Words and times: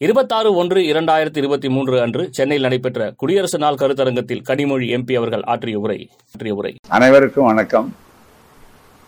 இருபத்தாறு 0.00 0.54
ஒன்று 0.54 0.80
இரண்டாயிரத்தி 0.80 1.36
இருபத்தி 1.36 1.68
மூன்று 1.68 2.00
அன்று 2.00 2.28
சென்னையில் 2.30 2.64
நடைபெற்ற 2.64 3.12
குடியரசு 3.16 3.58
நாள் 3.58 3.74
கருத்தரங்கத்தில் 3.74 4.42
கனிமொழி 4.48 4.86
எம்பி 4.96 5.16
அவர்கள் 5.16 5.42
ஆற்றிய 5.42 5.78
உரை 5.78 6.08
ஆற்றிய 6.34 6.54
உரை. 6.54 6.76
அனைவருக்கும் 6.88 7.46
வணக்கம். 7.46 7.94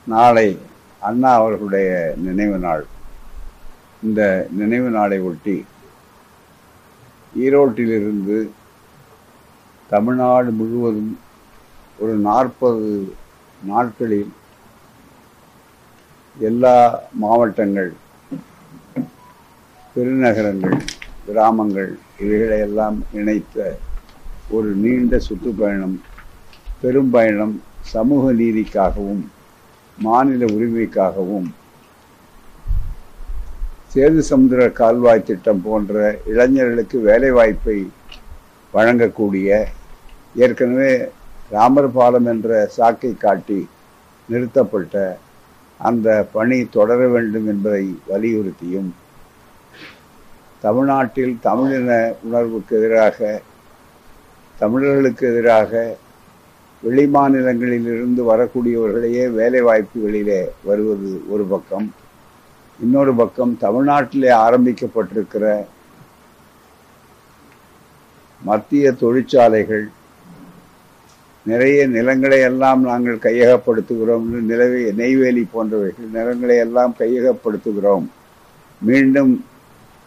நாளை 0.06 0.58
அண்ணா 1.00 1.34
அவர்களுடைய 1.34 2.14
நினைவு 2.16 2.58
நாள். 2.58 2.86
இந்த 4.02 4.46
நினைவு 4.50 4.90
நாளை 4.90 5.20
ஒட்டி 5.20 5.64
ஈரோட்டிலிருந்து 7.40 8.48
தமிழ்நாடு 9.88 10.50
முழுவதும் 10.50 11.18
ஒரு 11.98 12.12
நாற்பது 12.12 13.14
நாட்களில் 13.64 14.32
எல்லா 16.38 17.00
மாவட்டங்கள் 17.12 17.92
பெருநகரங்கள் 19.94 20.76
கிராமங்கள் 21.24 21.90
இவைகளையெல்லாம் 22.18 22.98
இணைத்த 23.12 23.56
ஒரு 24.50 24.68
நீண்ட 24.74 25.18
சுற்றுப்பயணம் 25.18 25.96
பெரும் 26.82 27.10
பயணம் 27.10 27.54
சமூக 27.90 28.32
நீதிக்காகவும் 28.32 29.24
மாநில 29.98 30.44
உரிமைக்காகவும் 30.54 31.48
சேது 33.92 34.22
சமுத்திர 34.22 34.68
கால்வாய் 34.72 35.26
திட்டம் 35.28 35.62
போன்ற 35.62 35.94
இளைஞர்களுக்கு 36.26 36.98
வேலைவாய்ப்பை 37.00 37.78
வழங்கக்கூடிய 38.74 39.48
ஏற்கனவே 40.36 40.92
ராமர் 41.50 41.92
பாலம் 41.92 42.26
என்ற 42.26 42.62
சாக்கை 42.76 43.12
காட்டி 43.18 43.60
நிறுத்தப்பட்ட 44.28 44.96
அந்த 45.80 46.08
பணி 46.32 46.58
தொடர 46.70 47.06
வேண்டும் 47.08 47.46
என்பதை 47.46 47.84
வலியுறுத்தியும் 48.06 48.90
தமிழ்நாட்டில் 50.62 51.34
தமிழின 51.46 52.14
உணர்வுக்கு 52.24 52.76
எதிராக 52.78 53.18
தமிழர்களுக்கு 54.58 55.24
எதிராக 55.28 55.72
வெளிமாநிலங்களில் 56.82 57.88
இருந்து 57.94 58.22
வரக்கூடியவர்களையே 58.30 59.24
வேலை 59.38 59.60
வாய்ப்புகளிலே 59.62 60.40
வருவது 60.64 61.10
ஒரு 61.28 61.44
பக்கம். 61.44 61.86
இன்னொரு 62.78 63.14
பக்கம் 63.14 63.52
தமிழ்நாட்டிலே 63.60 64.30
ஆரம்பிக்கப்பட்டிருக்கிற 64.46 65.46
மத்திய 68.42 68.92
தொழிற்சாலைகள் 68.92 69.86
நிறைய 71.46 71.86
நிலங்களை 71.86 72.40
எல்லாம் 72.40 72.80
நாங்கள் 72.82 73.24
கையகப்படுத்துகிறோம் 73.26 74.26
நிலவே 74.50 74.82
நெய்வேலி 75.00 75.44
போன்றவைகள் 75.54 76.08
நிலங்களை 76.12 76.56
எல்லாம் 76.56 76.94
கையகப்படுத்துகிறோம். 76.98 78.06
மீண்டும் 78.80 79.32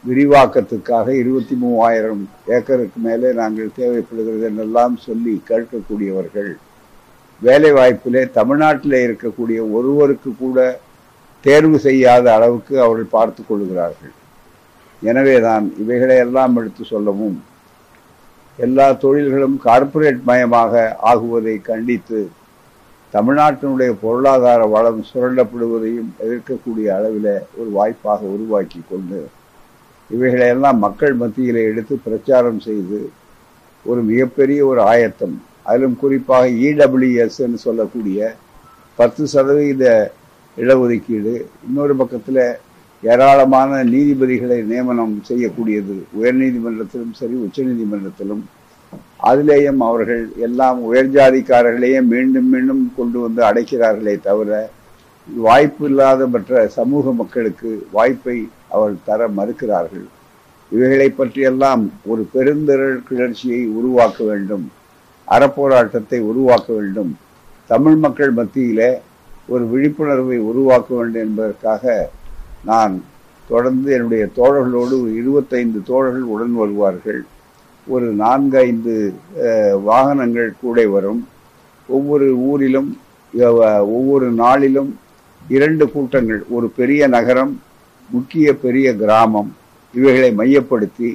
விரிவாக்கத்துக்காக 0.04 1.08
இருபத்தி 1.14 1.56
மூவாயிரம் 1.56 2.24
ஏக்கருக்கு 2.48 3.00
மேலே 3.00 3.34
நாங்கள் 3.34 3.76
தேவைப்படுகிறது 3.76 4.46
என்றெல்லாம் 4.46 4.98
சொல்லி 4.98 5.42
கேட்கக்கூடியவர்கள் 5.50 6.52
வேலை 7.42 7.72
வாய்ப்பிலே 7.72 8.32
தமிழ்நாட்டில் 8.32 8.98
இருக்கக்கூடிய 9.06 9.72
ஒருவருக்கு 9.72 10.36
கூட 10.36 10.58
தேர்வு 11.44 11.80
செய்யாத 11.80 12.34
அளவுக்கு 12.34 12.82
அவர்கள் 12.82 13.06
பார்த்து 13.06 13.42
கொள்கிறார்கள். 13.44 14.14
எனவேதான் 15.02 15.66
இவைகளை 15.78 16.18
எல்லாம் 16.18 16.56
எடுத்து 16.58 16.84
சொல்லவும் 16.84 17.38
எல்லா 18.60 18.94
தொழில்களும் 18.94 19.58
கார்ப்பரேட் 19.58 20.22
மயமாக 20.28 20.98
ஆகுவதை 21.12 21.62
கண்டித்து 21.62 22.30
தமிழ்நாட்டினுடைய 23.14 23.92
பொருளாதார 24.02 24.66
வளம் 24.66 25.02
சுரண்டப்படுவதையும் 25.14 26.12
எதிர்க்கக்கூடிய 26.20 26.88
அளவில் 26.96 27.34
ஒரு 27.58 27.70
வாய்ப்பாக 27.72 28.22
உருவாக்கி 28.26 28.82
கொண்டு 28.90 29.20
இவைகளையெல்லாம் 30.16 30.80
மக்கள் 30.86 31.14
மத்தியில் 31.22 31.60
எடுத்து 31.70 31.96
பிரச்சாரம் 32.06 32.60
செய்து 32.68 33.00
ஒரு 33.86 34.02
மிகப்பெரிய 34.10 34.60
ஒரு 34.72 34.82
ஆயத்தம். 34.92 35.36
அதிலும் 35.70 35.98
குறிப்பாக 36.02 36.50
இடபிள்யூஎஸ் 36.68 37.40
என்று 37.46 37.60
சொல்லக்கூடிய 37.68 38.20
பத்து 39.00 39.24
சதவீத 39.34 39.84
இடஒதுக்கீடு 40.58 41.34
இன்னொரு 41.68 41.94
பக்கத்தில் 42.02 42.44
ஏராளமான 43.04 43.80
நீதிபதிகளை 43.94 44.58
நியமனம் 44.72 45.16
செய்யக்கூடியது 45.30 45.96
உயர்நீதிமன்றத்திலும் 46.20 47.16
சரி 47.20 47.36
உச்சநீதிமன்றத்திலும். 47.46 48.44
அதிலேயும் 49.30 49.82
அவர்கள் 49.88 50.24
எல்லாம் 50.48 50.80
உயர்ஜாதிக்காரர்களையே 50.90 52.00
மீண்டும் 52.12 52.50
மீண்டும் 52.54 52.84
கொண்டு 52.98 53.18
வந்து 53.26 53.42
அடைக்கிறார்களே 53.50 54.16
தவிர 54.28 54.52
வாய்ப்பு 55.28 55.86
இல்லாத 55.90 56.28
மற்ற 56.34 56.62
சமூக 56.78 57.14
மக்களுக்கு 57.22 57.70
வாய்ப்பை 57.96 58.38
அவர் 58.76 58.94
தர 59.08 59.28
மறுக்கிறார்கள். 59.40 60.06
இவைகளை 60.72 61.10
பற்றியெல்லாம் 61.10 61.84
ஒரு 62.12 62.22
பெருந்திரள் 62.34 63.00
கிளர்ச்சியை 63.08 63.62
உருவாக்க 63.80 64.20
வேண்டும். 64.30 64.66
அறப்போராட்டத்தை 65.28 66.20
உருவாக்க 66.32 66.70
வேண்டும். 66.78 67.12
தமிழ் 67.72 67.98
மக்கள் 68.04 68.32
மத்தியில் 68.40 68.88
ஒரு 69.54 69.64
விழிப்புணர்வை 69.72 70.38
உருவாக்க 70.50 70.90
வேண்டும் 71.00 71.26
என்பதற்காக 71.28 71.84
நான் 72.70 72.94
தொடர்ந்து 73.48 73.90
என்னுடைய 73.96 74.26
தோழர்களோடு 74.38 74.96
ஒரு 75.04 75.12
இருபத்தைந்து 75.22 75.80
தோழர்கள் 75.90 76.28
உடன் 76.34 76.56
வருவார்கள். 76.62 77.22
ஒரு 77.88 78.08
நான்கு 78.22 78.58
ஐந்து 78.68 78.96
வாகனங்கள் 79.90 80.52
கூட 80.62 80.86
வரும். 80.96 81.22
ஒவ்வொரு 81.90 82.28
ஊரிலும் 82.50 82.90
ஒவ்வொரு 83.96 84.28
நாளிலும் 84.44 84.92
இரண்டு 85.56 85.86
கூட்டங்கள் 85.94 86.42
ஒரு 86.56 86.68
பெரிய 86.80 87.08
நகரம் 87.16 87.54
முக்கிய 88.10 88.48
பெரிய 88.64 88.88
கிராமம். 89.02 89.52
இவைகளை 89.94 90.32
மையப்படுத்தி 90.40 91.12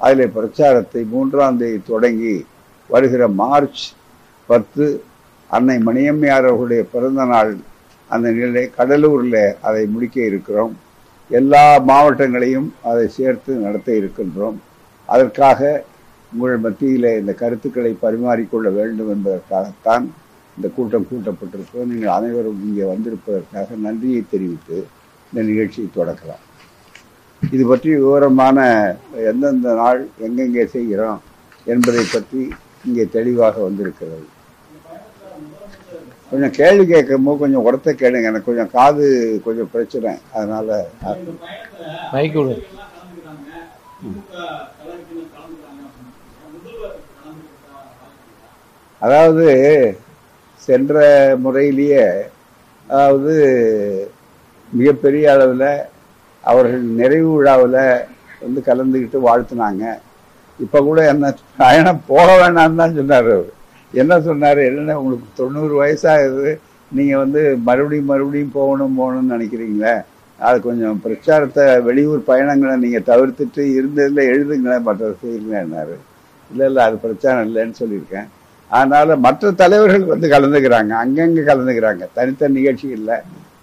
அதில் 0.00 0.34
பிரச்சாரத்தை 0.36 1.02
மூன்றாம் 1.12 1.58
தேதி 1.60 1.78
தொடங்கி 1.92 2.34
வருகிற 2.90 3.22
மார்ச் 3.40 3.82
பத்து 4.48 4.86
அன்னை 5.50 5.76
மணியம்மையார் 5.88 6.48
அவர்களுடைய 6.48 6.82
பிறந்த 6.92 7.24
நாள் 7.32 7.52
அந்த 8.10 8.30
நிலை 8.38 8.64
கடலூரில் 8.76 9.42
அதை 9.60 9.82
முடிக்க 9.94 10.16
இருக்கிறோம். 10.30 10.72
எல்லா 11.30 11.64
மாவட்டங்களையும் 11.90 12.68
அதை 12.90 13.04
சேர்த்து 13.18 13.52
நடத்த 13.64 13.88
இருக்கின்றோம். 14.00 14.58
அதற்காக 15.08 15.60
உங்கள் 16.32 16.64
மத்தியில் 16.64 17.08
இந்த 17.20 17.32
கருத்துக்களை 17.42 17.92
பரிமாறிக்கொள்ள 18.02 18.68
வேண்டும் 18.78 19.10
என்பதற்காகத்தான் 19.14 20.04
இந்த 20.56 20.68
கூட்டம் 20.76 21.08
கூட்டப்பட்டிருக்கிறோம் 21.10 21.90
நீங்கள் 21.92 22.16
அனைவரும் 22.16 22.60
இங்கே 22.66 22.84
வந்திருப்பதற்காக 22.92 23.76
நன்றியை 23.86 24.22
தெரிவித்து 24.34 24.78
இந்த 25.32 25.42
நிகழ்ச்சியை 25.50 25.88
தொடக்கலாம். 25.98 26.42
இது 27.42 27.62
பற்றி 27.68 27.90
விவரமான 28.02 28.58
எந்தெந்த 29.30 29.70
நாள் 29.78 30.00
எங்கெங்கே 30.26 30.64
செய்கிறோம் 30.74 31.20
என்பதை 31.72 32.04
பற்றி 32.14 32.42
இங்கே 32.86 33.04
தெளிவாக 33.16 33.56
வந்திருக்கிறது. 33.66 34.26
கொஞ்சம் 36.30 36.54
கேள்வி 36.58 36.84
கேட்கும்போது 36.92 37.40
கொஞ்சம் 37.42 37.64
உரத்த 37.68 37.94
கேளுங்க. 38.02 38.30
எனக்கு 38.32 38.50
கொஞ்சம் 38.50 38.72
காது 38.76 39.06
கொஞ்சம் 39.46 39.72
பிரச்சனை. 39.74 40.12
அதனால 40.36 40.68
அதாவது 49.02 49.46
சென்ற 50.66 50.96
முறையிலேயே 51.44 52.06
அதாவது 52.90 53.34
மிகப்பெரிய 54.78 55.24
அளவில் 55.34 55.68
அவர்கள் 56.44 56.84
நிறைவு 57.00 57.30
விழாவில் 57.36 57.80
வந்து 58.44 58.60
கலந்துக்கிட்டு 58.68 59.18
வாழ்த்துனாங்க. 59.28 59.84
இப்போ 60.64 60.78
கூட 60.88 61.00
என்ன 61.12 61.26
பயணம் 61.60 62.00
போக 62.12 62.28
வேண்டாம்னு 62.40 62.80
தான் 62.82 62.96
சொன்னார் 63.00 63.28
அவர். 63.34 63.50
என்ன 64.02 64.12
சொன்னார்? 64.28 64.60
என்னென்ன 64.68 64.96
உங்களுக்கு 65.00 65.28
தொண்ணூறு 65.40 65.74
வயசாகுது. 65.82 66.50
நீங்கள் 66.90 67.20
வந்து 67.24 67.42
மறுபடியும் 67.68 68.10
மறுபடியும் 68.12 68.56
போகணும் 68.56 68.96
போகணும்னு 69.00 69.34
நினைக்கிறீங்களே? 69.34 69.94
அது 70.46 70.56
கொஞ்சம் 70.66 70.96
பிரச்சாரத்தை 71.04 71.64
வெளியூர் 71.88 72.22
பயணங்களை 72.30 72.74
நீங்கள் 72.84 73.06
தவிர்த்துட்டு 73.10 73.62
இருந்ததில் 73.78 74.30
எழுதுங்களேன் 74.32 74.86
மற்ற 74.88 75.10
செய்யுங்களேன்னாரு 75.22 75.96
இல்லை 76.50 76.66
இல்லை 76.70 76.82
அது 76.86 76.96
பிரச்சாரம் 77.04 77.46
இல்லைன்னு 77.48 77.80
சொல்லியிருக்கேன். 77.82 78.28
அதனால் 78.70 79.22
மற்ற 79.26 79.52
தலைவர்கள் 79.62 80.10
வந்து 80.12 80.28
கலந்துக்கிறாங்க. 80.34 80.92
அங்கங்கே 81.04 81.42
கலந்துக்கிறாங்க. 81.50 82.04
தனித்தனி 82.18 82.58
நிகழ்ச்சி 82.58 82.88
இல்லை 82.98 83.18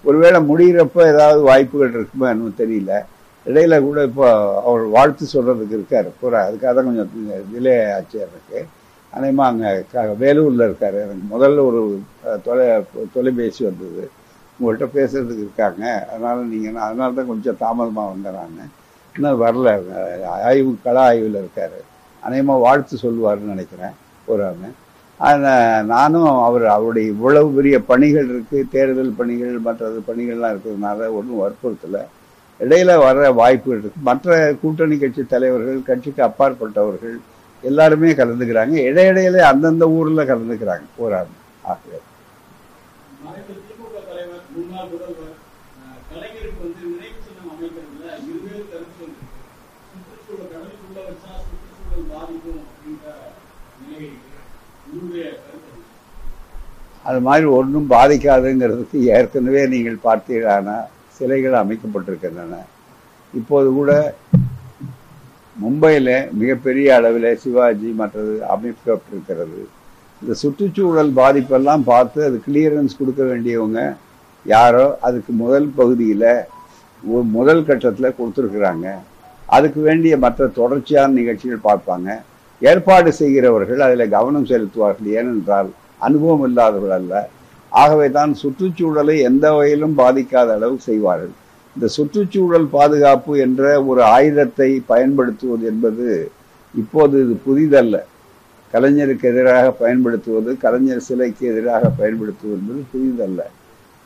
ஒருவேளை 0.07 0.39
முடிகிறப்ப 0.49 1.05
ஏதாவது 1.13 1.41
வாய்ப்புகள் 1.49 1.95
இருக்குமோ 1.97 2.27
என்னமோ 2.33 2.51
தெரியல. 2.61 2.93
இடையில 3.45 3.75
கூட 3.87 3.99
இப்போ 4.09 4.27
அவர் 4.67 4.83
வாழ்த்து 4.95 5.25
சொல்கிறதுக்கு 5.33 5.77
இருக்கார். 5.77 6.07
பூரா 6.19 6.39
அதுக்காக 6.47 6.71
தான் 6.77 6.87
கொஞ்சம் 6.89 7.11
டிலே 7.51 7.75
ஆச்சு 7.95 8.17
எனக்கு 8.25 8.59
அதேமா 9.13 9.43
அங்கே 9.51 9.69
வேலூரில் 10.23 10.65
இருக்கார். 10.67 10.97
எனக்கு 11.05 11.25
முதல்ல 11.33 11.63
ஒரு 11.69 11.81
தொலை 12.47 12.65
தொலைபேசி 13.15 13.61
வந்தது. 13.69 14.03
உங்கள்கிட்ட 14.57 14.87
பேசுறதுக்கு 14.97 15.45
இருக்காங்க. 15.45 15.83
அதனால் 16.11 16.49
நீங்கள் 16.53 16.83
அதனால 16.87 17.09
தான் 17.19 17.31
கொஞ்சம் 17.31 17.59
தாமதமாக 17.63 18.11
வந்துடுறாங்க 18.13 18.59
இன்னும் 19.15 19.41
வரல. 19.45 19.69
ஆய்வு 20.49 20.71
கலா 20.85 21.03
ஆய்வில் 21.11 21.39
இருக்கார். 21.41 21.79
அநேகமாக 22.23 22.63
வாழ்த்து 22.65 23.03
சொல்லுவார்னு 23.05 23.53
நினைக்கிறேன். 23.55 23.95
போகிறாங்க 24.27 24.65
நானும் 25.89 26.27
அவர் 26.43 26.65
அவருடைய 26.73 27.05
இவ்வளவு 27.13 27.49
பெரிய 27.55 27.77
பணிகள் 27.87 28.29
இருக்கு 28.29 28.59
தேர்தல் 28.71 29.17
பணிகள் 29.17 29.65
மற்றது 29.65 29.99
பணிகள்லாம் 30.07 30.53
இருக்கிறதுனால 30.53 31.09
ஒன்றும் 31.17 31.41
வற்புறுத்தலை. 31.41 32.03
இடையில 32.59 32.91
வர்ற 33.01 33.25
வாய்ப்புகள் 33.35 33.81
இருக்கு. 33.81 33.99
மற்ற 34.07 34.29
கூட்டணி 34.61 34.95
கட்சி 34.97 35.23
தலைவர்கள் 35.25 35.81
கட்சிக்கு 35.83 36.21
அப்பாற்பட்டவர்கள் 36.27 37.17
எல்லாருமே 37.63 38.11
கலந்துக்கிறாங்க. 38.13 38.75
இடையிடையில 38.89 39.37
அந்தந்த 39.51 39.85
ஊர்ல 39.97 40.23
கலந்துக்கிறாங்க. 40.25 40.85
போராடும் 40.97 41.39
ஆகவே 41.65 41.99
மறைந்த 43.23 43.51
திமுக 43.61 43.95
தலைவர் 44.05 44.43
முன்னாள் 44.53 44.89
முதல்வர் 44.91 45.35
அஹ், 45.79 45.99
கலைஞருக்கு 46.09 46.61
வந்து 46.63 46.83
நினைவு 46.87 47.17
சின்னம் 47.25 47.49
அமைக்கிறதுல 47.51 48.05
இருவேறு 48.25 48.63
கருத்து 48.71 49.03
இருக்கு 49.03 49.25
சுற்றுச்சூழல் 49.91 50.51
கடலுக்குள்ள 50.53 50.99
வச்சா 51.07 51.33
சுற்றுச்சூழல் 51.41 52.07
பாதிக்கும் 52.13 52.61
அப்படின்ற 52.65 53.07
நிலை 53.81 54.01
இருக்கு 54.01 54.17
உங்களுடைய 54.17 54.17
கருத்து 54.21 54.47
என்ன? 54.65 54.87
அது 57.07 57.19
மாதிரி 57.27 57.45
ஒன்றும் 57.57 57.87
பாதிக்காதுங்கிறதுக்கு 57.95 58.99
ஏற்கனவே 59.17 59.61
நீங்கள் 59.73 60.03
பார்த்தீர்களான 60.07 60.69
சிலைகள் 61.17 61.61
அமைக்கப்பட்டிருக்கின்றன. 61.61 62.55
இப்போது 63.39 63.67
கூட 63.77 63.91
மும்பையில் 65.63 66.13
மிகப்பெரிய 66.39 66.87
அளவில் 66.97 67.29
சிவாஜி 67.43 67.89
மற்றது 68.01 68.35
அமைக்கப்பட்டிருக்கிறது 68.55 69.59
இந்த 70.21 70.33
சுற்றுச்சூழல் 70.41 71.11
பாதிப்பெல்லாம் 71.19 71.83
பார்த்து 71.91 72.19
அது 72.27 72.37
கிளியரன்ஸ் 72.45 72.99
கொடுக்க 72.99 73.21
வேண்டியவங்க 73.31 73.81
யாரோ 74.45 74.85
அதுக்கு 75.07 75.31
முதல் 75.43 75.69
பகுதியில் 75.79 76.31
ஒரு 77.03 77.25
முதல் 77.37 77.67
கட்டத்தில் 77.67 78.15
கொடுத்துருக்குறாங்க. 78.17 78.87
அதுக்கு 79.57 79.79
வேண்டிய 79.89 80.13
மற்ற 80.25 80.47
தொடர்ச்சியான 80.59 81.15
நிகழ்ச்சிகள் 81.19 81.67
பார்ப்பாங்க. 81.69 82.09
ஏற்பாடு 82.61 83.13
செய்கிறவர்கள் 83.13 83.79
அதில் 83.79 84.09
கவனம் 84.09 84.45
செலுத்துவார்கள். 84.45 85.09
ஏனென்றால் 85.19 85.69
அனுபவம் 85.97 86.45
இல்லாதவர்கள் 86.49 86.97
அல்ல. 86.99 87.29
ஆகவே 87.71 88.09
தான் 88.09 88.33
சுற்றுச்சூழலை 88.33 89.19
எந்த 89.19 89.53
வகையிலும் 89.53 89.97
பாதிக்காத 89.97 90.53
அளவு 90.53 90.77
செய்வார்கள். 90.79 91.33
இந்த 91.75 91.87
சுற்றுச்சூழல் 91.87 92.67
பாதுகாப்பு 92.67 93.39
என்ற 93.39 93.83
ஒரு 93.83 94.03
ஆயுதத்தை 94.03 94.69
பயன்படுத்துவது 94.85 95.65
என்பது 95.67 96.31
இப்போது 96.73 97.15
இது 97.23 97.35
புதிதல்ல. 97.47 97.97
கலைஞருக்கு 98.73 99.21
எதிராக 99.21 99.71
பயன்படுத்துவது 99.71 100.57
கலைஞர் 100.57 101.05
சிலைக்கு 101.07 101.47
எதிராக 101.47 101.89
பயன்படுத்துவது 101.89 102.59
என்பது 102.59 102.81
புதிதல்ல. 102.93 103.41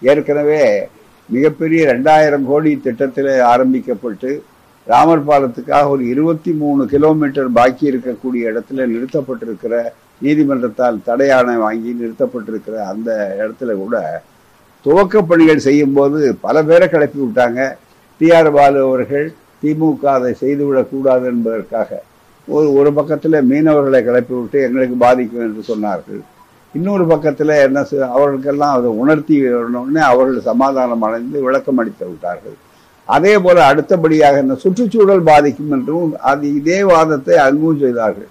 ஏற்கனவே 0.01 0.89
மிகப்பெரிய 1.29 1.93
ரெண்டாயிரம் 1.93 2.45
கோடி 2.45 2.79
திட்டத்தில் 2.83 3.39
ஆரம்பிக்கப்பட்டு 3.41 4.43
ராமர் 4.85 5.27
பாலத்துக்காக 5.27 5.87
ஒரு 5.87 6.07
இருபத்தி 6.07 6.51
மூணு 6.51 6.85
கிலோமீட்டர் 6.85 7.51
பாக்கி 7.51 7.91
இருக்கக்கூடிய 7.91 8.41
இடத்துல 8.45 8.75
நிறுத்தப்பட்டிருக்கிற 8.75 9.81
நீதிமன்றத்தால் 10.21 10.99
தடையானை 11.05 11.57
வாங்கி 11.57 11.97
நிறுத்தப்பட்டிருக்கிற 12.01 12.75
அந்த 12.75 13.35
இடத்துல 13.39 13.73
கூட 13.73 14.23
துவக்க 14.81 15.21
பணிகள் 15.21 15.59
செய்யும்போது 15.59 16.35
பல 16.41 16.63
பேரை 16.63 16.89
கிளப்பி 16.89 17.19
விட்டாங்க. 17.19 17.75
டிஆர் 18.19 18.53
பாலு 18.53 18.81
அவர்கள் 18.81 19.33
திமுக 19.63 20.05
அதை 20.05 20.35
செய்துவிடக்கூடாது 20.41 21.25
என்பதற்காக 21.25 22.01
ஒரு 22.47 22.73
ஒரு 22.73 22.93
பக்கத்தில் 22.93 23.49
மீனவர்களை 23.49 24.03
கிளப்பி 24.03 24.33
விட்டு 24.33 24.61
எங்களுக்கு 24.61 24.95
பாதிக்கும் 24.95 25.41
என்று 25.41 25.75
சொன்னார்கள். 25.75 26.19
இன்னொரு 26.73 27.05
பக்கத்தில் 27.05 27.47
என்ன 27.47 27.81
செய்- 27.81 28.09
அவர்களுக்கெல்லாம் 28.09 28.75
அதை 28.75 28.89
உணர்த்தி 28.89 29.47
உடனே 29.47 29.99
அவர்கள் 29.99 30.41
சமாதானம் 30.41 31.01
அடைந்து 31.01 31.41
விளக்கம் 31.41 31.77
அளித்து 31.77 32.07
விட்டார்கள். 32.07 32.57
அதே 33.09 33.33
போல 33.45 33.57
அடுத்தபடியாக 33.71 34.41
இந்த 34.43 34.55
சுற்றுச்சூழல் 34.63 35.23
பாதிக்கும் 35.29 35.73
என்றும் 35.77 36.11
அது 36.31 36.43
இதே 36.59 36.79
வாதத்தை 36.91 37.35
அங்கும் 37.47 37.81
செய்தார்கள். 37.83 38.29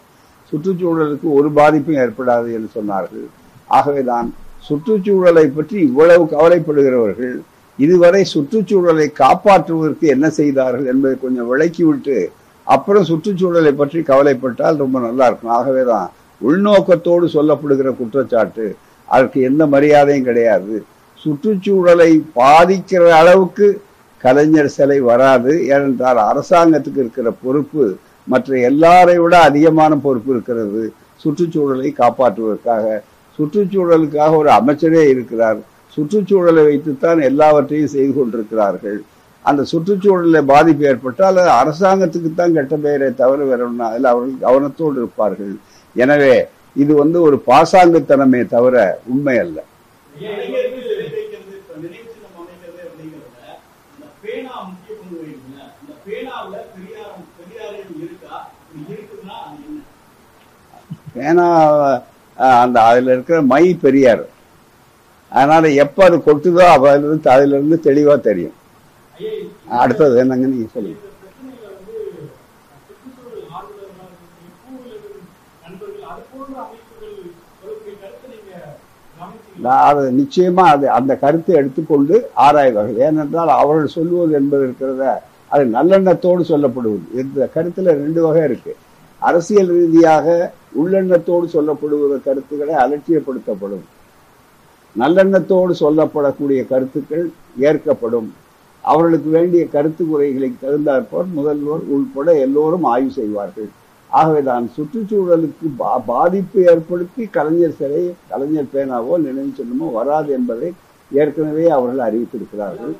சுற்றுச்சூழலுக்கு 0.52 1.28
ஒரு 1.38 1.48
பாதிப்பும் 1.58 2.00
ஏற்படாது 2.04 2.48
என்று 2.56 2.70
சொன்னார்கள். 2.76 3.26
ஆகவேதான் 3.70 4.28
சுற்றுச்சூழலை 4.68 5.46
பற்றி 5.56 5.76
இவ்வளவு 5.88 6.24
கவலைப்படுகிறவர்கள் 6.34 7.36
இதுவரை 7.78 8.22
சுற்றுச்சூழலை 8.32 9.06
காப்பாற்றுவதற்கு 9.20 10.06
என்ன 10.14 10.26
செய்தார்கள் 10.38 10.90
என்பதை 10.92 11.14
கொஞ்சம் 11.24 11.50
விளக்கிவிட்டு 11.52 12.18
அப்புறம் 12.66 13.06
சுற்றுச்சூழலை 13.10 13.72
பற்றி 13.80 14.00
கவலைப்பட்டால் 14.10 14.82
ரொம்ப 14.82 14.96
நல்லா 15.06 15.26
இருக்கும். 15.28 15.54
ஆகவேதான் 15.60 16.08
உள்நோக்கத்தோடு 16.40 17.26
சொல்லப்படுகிற 17.36 17.88
குற்றச்சாட்டு 18.00 18.66
அதற்கு 19.08 19.38
எந்த 19.48 19.62
மரியாதையும் 19.74 20.28
கிடையாது. 20.28 20.74
சுற்றுச்சூழலை 21.22 22.10
பாதிக்கிற 22.40 23.02
அளவுக்கு 23.20 23.66
கலைஞர் 24.24 24.74
சிலை 24.76 24.98
வராது 25.10 25.52
ஏனென்றால் 25.74 26.20
அரசாங்கத்துக்கு 26.30 27.02
இருக்கிற 27.04 27.30
பொறுப்பு 27.44 27.84
மற்ற 28.32 28.56
எல்லாரை 28.70 29.16
விட 29.22 29.34
அதிகமான 29.48 29.92
பொறுப்பு 30.06 30.30
இருக்கிறது. 30.34 30.82
சுற்றுச்சூழலை 31.22 31.90
காப்பாற்றுவதற்காக. 32.00 32.84
சுற்றுச்சூழலுக்காக 33.38 34.32
ஒரு 34.42 34.50
அமைச்சரே 34.58 35.02
இருக்கிறார். 35.14 35.58
சுற்றுச்சூழலை 35.96 36.62
வைத்துத்தான் 36.68 37.20
எல்லாவற்றையும் 37.30 37.92
செய்து 37.94 38.12
கொண்டிருக்கிறார்கள். 38.18 38.98
அந்த 39.44 39.62
சுற்றுச்சூழலில் 39.72 40.48
பாதிப்பு 40.52 40.84
ஏற்பட்டால் 40.90 41.40
அது 41.42 41.52
அரசாங்கத்துக்கு 41.60 42.30
தான் 42.40 42.54
கெட்ட 42.56 42.74
பெயரை 42.84 43.08
தவிர 43.22 43.44
வேற 43.50 43.60
ஒன்றும் 43.68 43.88
அதில் 43.88 44.10
அவர்கள் 44.12 44.44
கவனத்தோடு 44.46 44.96
இருப்பார்கள். 45.02 45.54
எனவே 45.96 46.34
இது 46.82 46.92
வந்து 47.02 47.18
ஒரு 47.28 47.36
பாசாங்குத்தனமே 47.50 48.42
தவிர 48.54 48.76
உண்மை 49.12 49.36
அல்ல 49.44 49.58
கலைஞருக்கு 50.14 50.80
சிலை 50.88 51.06
வைக்கிறது 51.16 51.52
இப்ப 51.60 51.74
நினைவு 51.82 52.08
சின்னம் 52.14 52.38
அமைக்கிறது 52.42 52.80
அப்படிங்கிறதுல 52.86 53.48
இந்த 53.94 54.06
பேனா 54.22 54.54
முக்கிய 55.14 55.22
பங்கு 55.22 55.22
வகிக்கும்ல 55.22 55.60
இந்த 55.80 55.92
பேனாவுல 56.04 56.56
பெரியாரம் 56.72 57.26
பெரியாரியம் 57.36 58.00
இருக்கா? 58.00 58.34
அப்படி 58.64 58.92
இருக்குதுன்னா 58.92 59.36
அது 59.42 59.62
என்ன? 59.64 59.80
ஏன்னா 61.26 61.46
அஹ், 62.36 62.58
அந்த 62.62 62.78
அதுல 62.88 63.14
இருக்கிற 63.14 63.38
மை 63.50 63.64
பெரியார். 63.82 64.24
அதனால 65.32 65.64
எப்ப 65.82 66.04
அது 66.04 66.16
கொட்டுதோ 66.24 66.62
அதுல 66.70 66.92
இருந்து 67.00 67.30
அதுல 67.30 67.56
இருந்து 67.56 67.78
தெளிவா 67.86 68.14
தெரியும். 68.22 68.56
அடுத்தது 69.78 70.14
என்னங்க 70.22 70.46
நீங்க 70.48 70.68
சொல்லுங்க 70.72 70.98
இந்த 70.98 71.10
பிரச்சனையில 71.14 71.66
வந்து 71.68 71.94
சுற்றுச்சூழல் 72.86 73.44
ஆர்வலர்களாக 73.50 74.08
இருக்கக்கூடிய 74.08 74.50
பூவுலக 74.58 75.04
நண்பர்கள் 75.64 76.08
அது 76.10 76.22
போன்ற 76.30 76.56
அமைப்புகள் 76.64 77.14
சொல்லக்கூடிய 77.58 77.94
கருத்தை 78.02 78.26
நீங்க 78.34 78.52
கவனிச்சீங்களா 79.14 79.51
நான் 79.64 79.84
அது 79.88 80.10
நிச்சயமா 80.20 80.64
அது 80.74 80.86
அந்த 80.98 81.12
கருத்தை 81.16 81.54
எடுத்துக்கொண்டு 81.60 82.14
ஆராய்வார்கள். 82.36 82.98
ஏனென்றால் 83.06 83.48
அவர்கள் 83.48 83.94
சொல்லுவது 83.96 84.32
என்பது 84.40 84.62
இருக்கிறத 84.68 85.04
அது 85.54 85.64
நல்லெண்ணத்தோடு 85.76 86.42
சொல்லப்படுவது. 86.52 87.04
இந்த 87.22 87.48
கருத்துல 87.54 87.94
ரெண்டு 88.02 88.22
வகை 88.22 88.42
இருக்கு. 88.42 88.72
அரசியல் 89.18 89.72
ரீதியாக 89.78 90.26
உள்ளெண்ணத்தோடு 90.80 91.46
சொல்லப்படுகிற 91.56 92.22
கருத்துக்களை 92.28 92.74
அலட்சியப்படுத்தப்படும். 92.84 93.84
நல்லெண்ணத்தோடு 94.98 95.74
சொல்லப்படக்கூடிய 95.80 96.62
கருத்துக்கள் 96.72 97.26
ஏற்கப்படும். 97.68 98.34
அவர்களுக்கு 98.80 99.30
வேண்டிய 99.30 99.64
கருத்து 99.66 100.04
குறைகளை 100.06 100.48
தகுந்தாற்போல் 100.60 101.30
முதல்வர் 101.38 101.84
உள்பட 101.94 102.34
எல்லோரும் 102.46 102.84
ஆய்வு 102.94 103.10
செய்வார்கள். 103.10 103.70
ஆகவேதான் 104.12 104.70
சுற்றுச்சூழலுக்கு 104.76 105.68
பா- 105.78 106.02
பாதிப்பு 106.06 106.62
ஏற்படுத்தி 106.62 107.24
கலைஞர் 107.24 107.76
சிலை 107.76 108.14
கலைஞர் 108.28 108.72
பேனாவோ 108.74 109.16
நினைவு 109.16 109.52
சொல்லுமோ 109.56 109.92
வராது 109.92 110.32
என்பதை 110.32 110.72
ஏற்கனவே 111.12 111.68
அவர்கள் 111.68 112.06
அறிவித்திருக்கிறார்கள். 112.06 112.96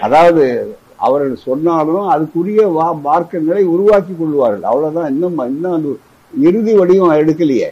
அதாவது 0.00 0.74
அவர்கள் 0.96 1.36
சொன்னாலும் 1.36 2.10
அதுக்குரிய 2.10 2.72
வா 2.72 2.94
மார்க்கங்களை 2.94 3.62
உருவாக்கி 3.64 4.14
கொள்வார்கள். 4.18 4.62
அவ்வளவுதான். 4.62 5.12
இன்னும் 5.12 5.38
இன்னும் 5.38 5.72
அந்த 5.72 5.88
இறுதி 6.40 6.74
வடிவம் 6.74 7.12
எடுக்கலையே. 7.12 7.66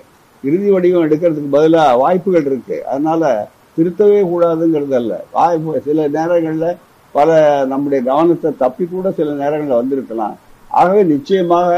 இறுதி 0.44 0.70
வடிவம் 0.70 1.10
எடுக்கிறதுக்கு 1.10 1.50
பதிலாக 1.50 1.96
வாய்ப்புகள் 1.96 2.46
இருக்கு. 2.46 2.86
அதனால 2.86 3.48
திருத்தவே 3.78 4.24
கூடாதுங்கிறது 4.24 4.94
அல்ல 4.94 5.24
வாய்ப்பு 5.32 5.80
சில 5.80 6.08
நேரங்களில் 6.08 6.76
பல 7.12 7.64
நம்முடைய 7.64 8.04
கவனத்தை 8.04 8.52
தப்பி 8.58 8.88
கூட 8.90 9.10
சில 9.10 9.32
நேரங்களில் 9.32 9.74
வந்திருக்கலாம். 9.74 10.36
ஆகவே 10.76 11.02
நிச்சயமாக 11.02 11.70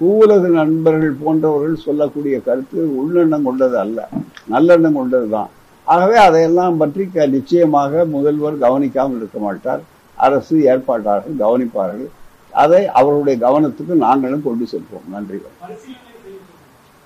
பூவுலக 0.00 0.48
நண்பர்கள் 0.50 1.16
போன்றவர்கள் 1.24 1.76
சொல்லக்கூடிய 1.76 2.40
கருத்து 2.40 2.78
உள்ளெண்ணம் 2.96 3.42
கொண்டது 3.42 3.78
அல்ல 3.78 4.08
நல்லெண்ணம் 4.50 4.92
கொண்டது 4.92 5.28
தான் 5.30 5.50
ஆகவே 5.86 6.16
அதையெல்லாம் 6.16 6.76
பற்றி 6.76 7.08
க- 7.14 7.26
நிச்சயமாக 7.26 8.04
முதல்வர் 8.04 8.58
கவனிக்காமல் 8.58 9.16
இருக்க 9.16 9.38
மாட்டார். 9.38 9.82
அரசு 10.14 10.56
ஏற்பாட்டாளர்கள் 10.58 11.40
கவனிப்பார்கள். 11.40 12.08
அதை 12.50 12.86
அவருடைய 12.88 13.36
கவனத்துக்கு 13.48 13.94
நாங்களும் 14.06 14.42
கொண்டு 14.42 14.66
செல்வோம். 14.72 15.10
நன்றி. 15.10 15.38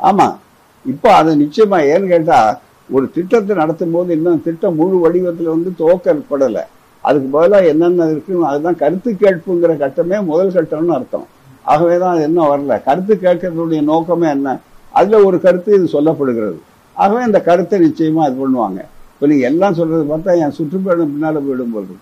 ஆமாம் 0.00 0.38
ஆமா 0.84 0.88
இப்போ 0.88 1.14
அதை 1.14 1.32
நிச்சயமா 1.42 1.78
ஏன்னு 1.92 2.08
கேட்டால் 2.08 2.58
ஒரு 2.90 3.10
திட்டத்தை 3.10 3.56
நடத்தும் 3.56 3.90
போது 3.90 4.14
இன்னும் 4.14 4.42
திட்டம் 4.42 4.74
முழு 4.74 4.98
வடிவத்தில் 4.98 5.46
வந்து 5.46 5.72
துவக்கப்படலை. 5.78 6.62
அதுக்கு 7.04 7.28
பதிலாக 7.28 7.66
என்னென்ன 7.66 8.08
இருக்கு 8.10 8.46
அதுதான் 8.46 8.76
கருத்து 8.76 9.10
கேட்புங்கிற 9.22 9.76
கட்டமே 9.84 10.24
முதல் 10.24 10.54
கட்டம்னு 10.56 10.94
அர்த்தம். 10.94 11.26
ஆகவே 11.64 11.98
தான் 11.98 12.14
அது 12.14 12.22
இன்னும் 12.22 12.50
வரல. 12.50 12.82
கருத்து 12.84 13.14
கேட்கறதுடைய 13.14 13.80
நோக்கமே 13.82 14.28
என்ன? 14.28 14.60
அதுல 14.94 15.24
ஒரு 15.24 15.40
கருத்து 15.40 15.74
இது 15.74 15.88
சொல்லப்படுகிறது. 15.96 16.58
ஆகவே 16.96 17.24
இந்த 17.24 17.40
கருத்தை 17.40 17.78
நிச்சயமா 17.80 18.22
இது 18.28 18.44
பண்ணுவாங்க. 18.44 18.80
இப்போ 19.12 19.26
நீங்க 19.26 19.46
எல்லாம் 19.46 19.74
சொல்றது 19.74 20.04
பார்த்தா 20.12 20.38
என் 20.44 20.56
சுற்றுப்பயணம் 20.58 21.12
பின்னால 21.14 21.40
போயிடும் 21.46 21.74
போது 21.74 21.94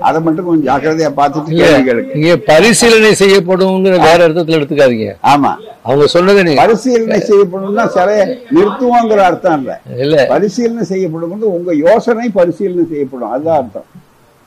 அதை 0.00 0.20
மட்டும் 0.22 0.46
கொஞ்சம் 0.46 0.68
ஜாக்கிரதையா 0.70 1.10
பார்த்துட்டு 1.18 2.14
நீங்க 2.14 2.36
பரிசீலனை 2.48 3.12
செய்யப்படும்ங்கிற 3.22 3.96
வேற 4.08 4.18
அர்த்தத்துல 4.26 4.58
எடுத்துக்காதீங்க. 4.58 5.08
ஆமா. 5.22 5.52
அவங்க 5.82 6.06
சொன்னதை 6.06 6.42
நீங்க 6.42 6.60
பரிசீலனை 6.62 7.20
செய்யப்படும்னா 7.30 7.86
சிலையை 7.96 8.24
நிறுத்துவோங்கிற 8.56 9.20
அர்த்தம் 9.30 9.60
இல்லை. 9.60 9.76
இல்ல. 9.98 10.26
பரிசீலனை 10.28 10.84
செய்யப்படும் 10.84 11.46
உங்க 11.58 11.74
யோசனை 11.74 12.28
பரிசீலனை 12.38 12.84
செய்யப்படும். 12.92 13.30
அதுதான் 13.30 13.56
அர்த்தம். 13.56 13.88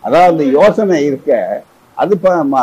அதாவது 0.05 0.31
அந்த 0.31 0.43
யோசனை 0.57 0.97
இருக்க 1.05 1.31
அது 1.97 2.13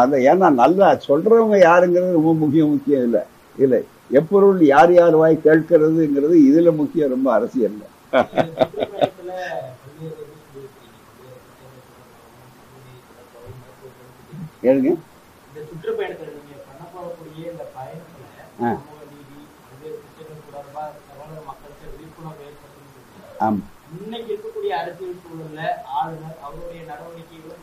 அந்த 0.00 0.16
ஏன்னா 0.30 0.48
நல்லா 0.54 0.88
சொல்றவங்க 1.06 1.56
யாருங்கிறது 1.62 2.18
ரொம்ப 2.18 2.32
முக்கியம் 2.34 2.70
முக்கியம் 2.70 3.04
இல்லை. 3.04 3.22
இல்லை 3.58 3.80
எப்பொருள் 4.10 4.60
யார் 4.66 4.92
யார் 4.92 5.14
வாய் 5.14 5.44
கேட்கிறதுங்கிறது 5.44 6.34
இதுல 6.48 6.70
முக்கியம் 6.76 7.14
ரொம்ப 7.14 7.28
அரசியல். 7.32 7.78
ஏழுங்க 14.64 14.90
ஆமா. 23.40 23.62
இருக்கக்கூடிய 24.84 25.68
ஆளுநர் 25.98 26.38
அவருடைய 26.46 26.80
நடவடிக்கைகளும் 26.90 27.58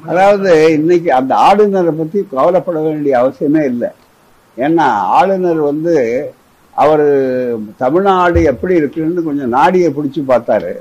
அதாவது 0.00 0.52
இன்னைக்கு 0.76 1.10
அந்த 1.18 1.32
ஆளுநரை 1.48 1.92
பத்தி 1.98 2.18
கவலைப்பட 2.30 2.78
வேண்டிய 2.86 3.12
அவசியமே 3.22 3.62
இல்லை. 3.72 3.90
ஏன்னா 4.56 4.86
ஆளுநர் 5.18 5.60
வந்து 5.70 5.94
அவர் 6.82 7.04
தமிழ்நாடு 7.82 8.38
எப்படி 8.52 8.74
இருக்குன்னு 8.80 9.26
கொஞ்சம் 9.28 9.54
நாடியை 9.56 9.88
பிடிச்சி 9.96 10.20
பார்த்தாரு. 10.30 10.72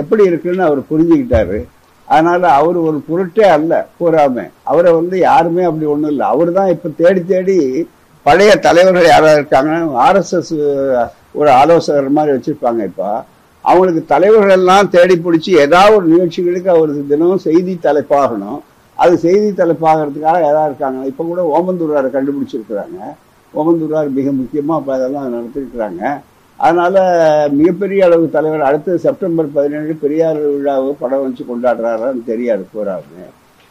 எப்படி 0.00 0.22
இருக்குன்னு 0.30 0.66
அவர் 0.68 0.80
புரிஞ்சுக்கிட்டாரு. 0.90 1.58
அதனால 2.08 2.42
அவர் 2.60 2.78
ஒரு 2.88 2.98
பொருட்டே 3.08 3.44
அல்ல 3.56 3.72
கூறாம. 3.98 4.46
அவரை 4.70 4.90
வந்து 5.00 5.18
யாருமே 5.28 5.62
அப்படி 5.68 5.86
ஒன்றும் 5.94 6.12
இல்லை. 6.14 6.26
அவர் 6.34 6.50
தான் 6.58 6.72
இப்போ 6.74 6.88
தேடி 7.00 7.22
தேடி 7.32 7.58
பழைய 8.26 8.52
தலைவர்கள் 8.66 9.12
யாராவது 9.12 9.40
இருக்காங்கன்னா 9.40 9.80
ஆர்எஸ்எஸ் 10.06 10.54
ஒரு 11.40 11.50
ஆலோசகர் 11.60 12.16
மாதிரி 12.16 12.34
வச்சிருப்பாங்க 12.36 12.82
இப்போ. 12.90 13.10
அவங்களுக்கு 13.64 14.02
தலைவர்கள் 14.12 14.56
எல்லாம் 14.58 14.90
தேடி 14.94 15.14
பிடிச்சி 15.24 15.50
ஏதாவது 15.64 15.96
ஒரு 15.96 16.06
நிகழ்ச்சிகளுக்கு 16.12 16.70
அவருக்கு 16.74 17.02
தினமும் 17.12 17.44
செய்தி 17.48 17.74
தலைப்பாகணும். 17.86 18.60
அது 19.02 19.12
செய்தி 19.26 19.48
தலைப்பாகிறதுக்காக 19.60 20.38
யாராவது 20.46 20.70
இருக்காங்க? 20.70 21.00
இப்போ 21.10 21.22
கூட 21.30 21.42
ஓமந்தூராரை 21.56 22.08
கண்டுபிடிச்சிருக்கிறாங்க. 22.16 22.98
ஓமந்தூரார் 23.54 24.10
மிக 24.18 24.28
முக்கியமாக 24.40 24.80
இப்போ 24.80 24.92
அதெல்லாம் 24.98 25.32
நடத்திருக்கிறாங்க. 25.36 26.02
அதனால் 26.58 26.98
மிகப்பெரிய 27.58 28.00
அளவு 28.08 28.24
தலைவர் 28.34 28.66
அடுத்து 28.66 28.92
செப்டம்பர் 29.04 29.48
பதினேழு 29.54 29.94
பெரியார் 30.02 30.40
விழாவை 30.54 30.90
படம் 31.00 31.24
வச்சு 31.24 31.44
கொண்டாடுறாரான்னு 31.48 32.22
தெரியாது 32.32 32.64
போகிறாருன்னு 32.74 33.26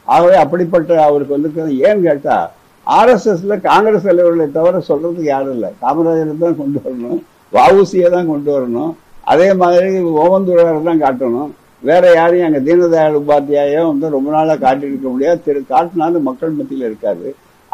ஆகவே 0.07 0.35
அப்படிப்பட்ட 0.43 0.91
அவருக்கு 1.07 1.35
வந்து 1.37 1.77
ஏன்னு 1.87 2.05
கேட்டால் 2.07 2.47
ஆர்எஸ்எஸ்ல 2.87 3.55
காங்கிரஸ் 3.69 4.07
தலைவர்களை 4.09 4.47
தவிர 4.57 4.81
சொல்றதுக்கு 4.89 5.25
யாரும் 5.33 5.55
இல்லை. 5.57 5.69
காமராஜரை 5.83 6.33
தான் 6.43 6.59
கொண்டு 6.61 6.79
வரணும். 6.85 7.19
வவுசியை 7.57 8.07
தான் 8.15 8.31
கொண்டு 8.31 8.49
வரணும். 8.55 8.91
அதே 9.31 9.49
மாதிரி 9.61 9.89
ஓமந்தூராரை 10.23 10.79
தான் 10.89 11.03
காட்டணும். 11.05 11.51
வேற 11.89 12.03
யாரையும் 12.17 12.47
அங்கே 12.47 12.61
தீனதயாள் 12.67 13.19
உபாத்தியாயம் 13.19 13.89
வந்து 13.91 14.15
ரொம்ப 14.15 14.29
நாளாக 14.35 14.61
காட்டியிருக்க 14.65 15.07
முடியாது. 15.13 15.39
திரு 15.45 15.61
காட்டினாலும் 15.73 16.27
மக்கள் 16.29 16.57
மத்தியில் 16.57 16.87
இருக்காது 16.89 17.27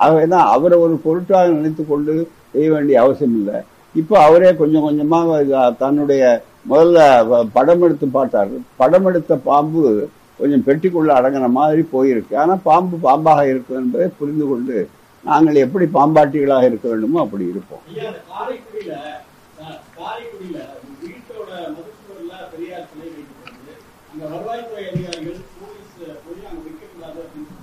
ஆகவே 0.03 0.23
தான் 0.33 0.49
அவரை 0.55 0.77
ஒரு 0.85 0.95
பொருட்டாக 1.05 1.53
நினைத்து 1.55 1.83
கொண்டு 1.91 2.13
செய்ய 2.53 2.67
வேண்டிய 2.73 2.97
அவசியம் 3.03 3.35
இல்லை. 3.39 3.57
இப்போ 4.01 4.15
அவரே 4.27 4.49
கொஞ்சம் 4.61 4.85
கொஞ்சமாக 4.87 5.61
தன்னுடைய 5.83 6.23
முதல்ல 6.71 6.99
படம் 7.55 7.83
எடுத்து 7.87 8.07
பார்த்தார். 8.17 8.53
படம் 8.81 9.07
எடுத்த 9.11 9.35
பாம்பு 9.49 9.83
கொஞ்சம் 10.39 10.65
பெட்டிக்குள்ள 10.67 11.11
அடங்கின 11.19 11.49
மாதிரி 11.59 11.83
போயிருக்கு. 11.93 12.33
ஆனால் 12.43 12.63
பாம்பு 12.69 12.97
பாம்பாக 13.07 13.45
இருக்கும் 13.51 13.79
என்பதை 13.83 14.07
புரிந்து 14.19 14.47
கொண்டு 14.51 14.77
நாங்கள் 15.29 15.63
எப்படி 15.65 15.85
பாம்பாட்டிகளாக 15.97 16.67
இருக்க 16.69 16.85
வேண்டுமோ 16.91 17.21
அப்படி 17.25 17.45
இருப்போம். 17.53 17.83
காரைக்குடியில 19.97 20.57
வீட்டோட 21.01 21.49
மதுச்சுவர்ல 21.75 22.33
பெரியார் 22.51 22.87
சிலை 22.89 23.07
வைக்கப்பட்டது 23.15 23.73
அங்க 24.11 24.23
வருவாய்த்துறை 24.33 24.83
அதிகாரிகள் 24.91 25.39
போலீஸ் 25.59 25.95
போய் 26.25 26.47
அங்க 26.49 26.61
வைக்கக்கூடாது 26.67 27.19
அப்படின்னு 27.23 27.55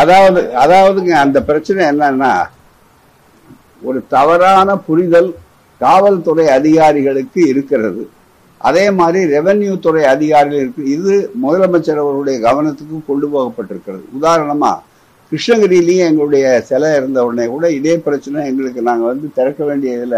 அதாவது 0.00 0.42
அதாவதுங்க 0.62 1.14
அந்த 1.24 1.38
பிரச்சனை 1.50 1.82
என்னன்னா 1.92 2.32
ஒரு 3.88 4.00
தவறான 4.14 4.76
புரிதல் 4.88 5.30
காவல்துறை 5.80 6.44
அதிகாரிகளுக்கு 6.56 7.40
இருக்கிறது. 7.52 8.02
அதே 8.60 8.84
மாதிரி 8.98 9.20
ரெவென்யூ 9.36 9.72
துறை 9.84 10.02
அதிகாரிகள் 10.14 10.62
இருக்கு. 10.64 10.82
இது 10.96 11.14
முதலமைச்சர் 11.44 12.02
அவருடைய 12.02 12.36
கவனத்துக்கு 12.46 12.98
கொண்டு 13.08 13.26
போகப்பட்டிருக்கிறது. 13.32 14.04
உதாரணமா 14.18 14.72
கிருஷ்ணகிரியிலையும் 15.32 16.08
எங்களுடைய 16.10 16.46
சிலை 16.68 16.90
இருந்த 17.00 17.18
உடனே 17.26 17.46
கூட 17.54 17.66
இதே 17.78 17.94
பிரச்சனை 18.06 18.46
எங்களுக்கு 18.50 18.88
நாங்கள் 18.88 19.10
வந்து 19.12 19.28
திறக்க 19.38 19.60
வேண்டியதுல 19.70 20.16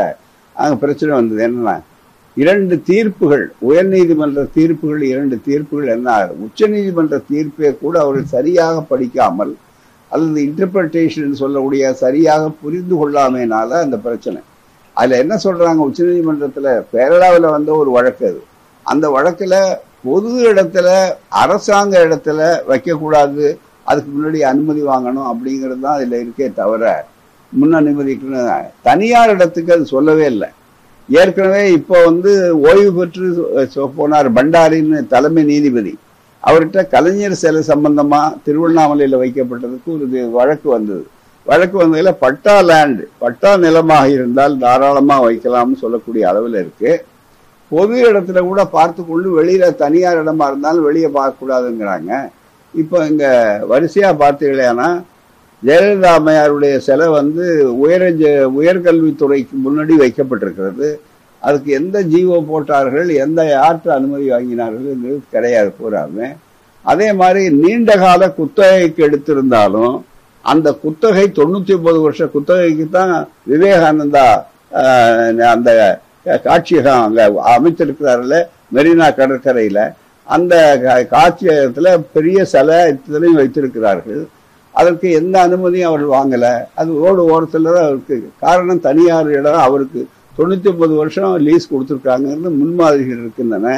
அங்கே 0.54 0.76
பிரச்சனை 0.84 1.12
வந்தது. 1.16 1.40
என்னன்னா 1.48 1.74
இரண்டு 2.36 2.74
தீர்ப்புகள் 2.88 3.44
உயர்நீதிமன்ற 3.68 4.40
தீர்ப்புகள் 4.56 5.02
இரண்டு 5.10 5.36
தீர்ப்புகள் 5.46 5.92
என்ன 5.96 6.16
உச்சநீதிமன்ற 6.46 7.16
தீர்ப்பை 7.28 7.70
கூட 7.78 7.94
அவர்கள் 8.00 8.32
சரியாக 8.36 8.80
படிக்காமல் 8.92 9.52
அல்லது 10.12 10.40
இன்டர்பிரட்டேஷன் 10.48 11.40
சொல்லக்கூடிய 11.42 11.92
சரியாக 12.02 12.42
புரிந்து 12.62 12.94
கொள்ளாமையினால 13.00 13.70
அந்த 13.84 13.96
பிரச்சனை. 14.06 14.40
அதில் 14.96 15.20
என்ன 15.22 15.34
சொல்றாங்க? 15.44 15.80
உச்சநீதிமன்றத்துல 15.88 16.74
கேரளாவில் 16.92 17.54
வந்த 17.54 17.70
ஒரு 17.80 17.90
வழக்கு 17.90 18.24
அது. 18.26 18.40
அந்த 18.86 19.06
வழக்கில் 19.10 19.58
பொது 20.06 20.32
இடத்துல 20.52 20.88
அரசாங்க 21.42 21.94
இடத்துல 22.06 22.40
வைக்கக்கூடாது. 22.70 23.46
அதுக்கு 23.90 24.10
முன்னாடி 24.12 24.40
அனுமதி 24.50 24.82
வாங்கணும் 24.82 25.28
அப்படிங்கிறது 25.30 25.80
தான் 25.80 25.96
அதில் 25.98 26.20
இருக்கே 26.22 26.46
தவிர 26.60 26.84
முன் 27.54 27.74
அனுமதிக்கணும் 27.74 28.64
தனியார் 28.82 29.30
இடத்துக்கு 29.30 29.72
அது 29.72 29.86
சொல்லவே 29.86 30.26
இல்லை. 30.26 30.48
ஏற்கனவே 31.08 31.72
இப்போ 31.72 32.04
வந்து 32.04 32.60
ஓய்வு 32.60 32.92
பெற்று 32.92 33.26
சொ- 33.74 33.90
போனார் 33.98 34.28
பண்டாரின்னு 34.32 35.06
தலைமை 35.06 35.42
நீதிபதி. 35.42 35.98
அவர்கிட்ட 36.46 36.88
கலைஞர் 36.88 37.32
சிலை 37.32 37.62
சம்பந்தமா 37.66 38.20
திருவண்ணாமலையில் 38.44 39.18
வைக்கப்பட்டதுக்கு 39.18 39.86
ஒரு 39.86 40.02
இது 40.02 40.30
வழக்கு 40.30 40.68
வந்தது. 40.70 41.06
வழக்கு 41.44 41.78
வந்ததில் 41.78 42.14
பட்டா 42.14 42.62
லேண்டு 42.62 43.04
பட்டா 43.18 43.56
நிலமாக 43.56 44.08
இருந்தால் 44.08 44.58
தாராளமாக 44.58 45.30
வைக்கலாம்னு 45.30 45.76
சொல்லக்கூடிய 45.80 46.28
அளவில் 46.28 46.54
இருக்கு. 46.54 47.04
பொது 47.68 48.12
இடத்துல 48.12 48.40
கூட 48.40 48.64
பார்த்து 48.64 49.06
கொண்டு 49.06 49.42
வெளியில 49.42 49.74
தனியார் 49.74 50.22
இடமா 50.24 50.46
இருந்தாலும் 50.46 50.84
வெளியே 50.84 51.06
பார்க்கக்கூடாதுங்கிறாங்க. 51.06 52.30
இப்போ 52.74 53.06
இங்கே 53.06 53.58
வரிசையாக 53.66 54.14
பார்த்தீங்களேனா 54.24 55.02
ஜெயலலிதா 55.64 56.08
அம்மையாருடைய 56.18 56.78
சிலை 56.78 57.08
வந்து 57.08 57.78
உயர் 57.78 58.18
உயர்கல்வித்துறைக்கு 58.58 59.48
முன்னாடி 59.66 59.92
வைக்கப்பட்டிருக்கிறது. 59.98 60.94
அதுக்கு 61.40 61.72
எந்த 61.72 62.02
ஜீவோ 62.02 62.44
போட்டார்கள் 62.46 63.08
எந்த 63.08 63.42
யாற்று 63.42 63.88
அனுமதி 63.88 64.30
வாங்கினார்கள் 64.30 65.18
கிடையாது 65.30 65.74
பூராமே. 65.80 66.36
அதே 66.82 67.12
மாதிரி 67.12 67.50
நீண்ட 67.50 67.96
கால 67.96 68.30
குத்தகைக்கு 68.30 69.08
எடுத்திருந்தாலும் 69.08 70.02
அந்த 70.42 70.72
குத்தகை 70.72 71.24
தொண்ணூத்தி 71.24 71.76
ஒன்பது 71.76 72.00
வருஷ 72.00 72.26
குத்தகைக்கு 72.26 72.88
தான் 72.90 73.28
விவேகானந்தா 73.50 74.42
அந்த 75.46 76.00
காட்சியகம் 76.44 77.02
அங்க 77.02 77.32
அமைத்திருக்கிறார்கள் 77.58 78.42
மெரினா 78.74 79.14
கடற்கரையில. 79.14 79.92
அந்த 80.24 80.78
கா- 80.82 81.14
காட்சியகத்துல 81.14 82.02
பெரிய 82.12 82.44
சிலை 82.44 82.88
இத்தனையும் 82.88 83.36
வைத்திருக்கிறார்கள். 83.36 84.26
அதற்கு 84.80 85.08
எந்த 85.20 85.34
அனுமதியும் 85.46 85.88
அவர் 85.90 86.04
வாங்கலை. 86.16 86.52
அது 86.80 86.90
ரோடு 87.02 87.22
ஓரத்தில் 87.32 87.68
தான் 87.68 87.86
அவருக்கு 87.88 88.16
காரணம் 88.44 88.84
தனியார் 88.88 89.30
இடம். 89.38 89.60
அவருக்கு 89.66 90.00
தொண்ணூற்றி 90.38 90.68
ஒன்பது 90.72 90.94
வருஷம் 91.00 91.34
லீஸ் 91.46 91.70
கொடுத்துருக்காங்கன்னு 91.72 92.50
முன்மாதிரிகள் 92.60 93.22
இருக்கின்றன. 93.22 93.74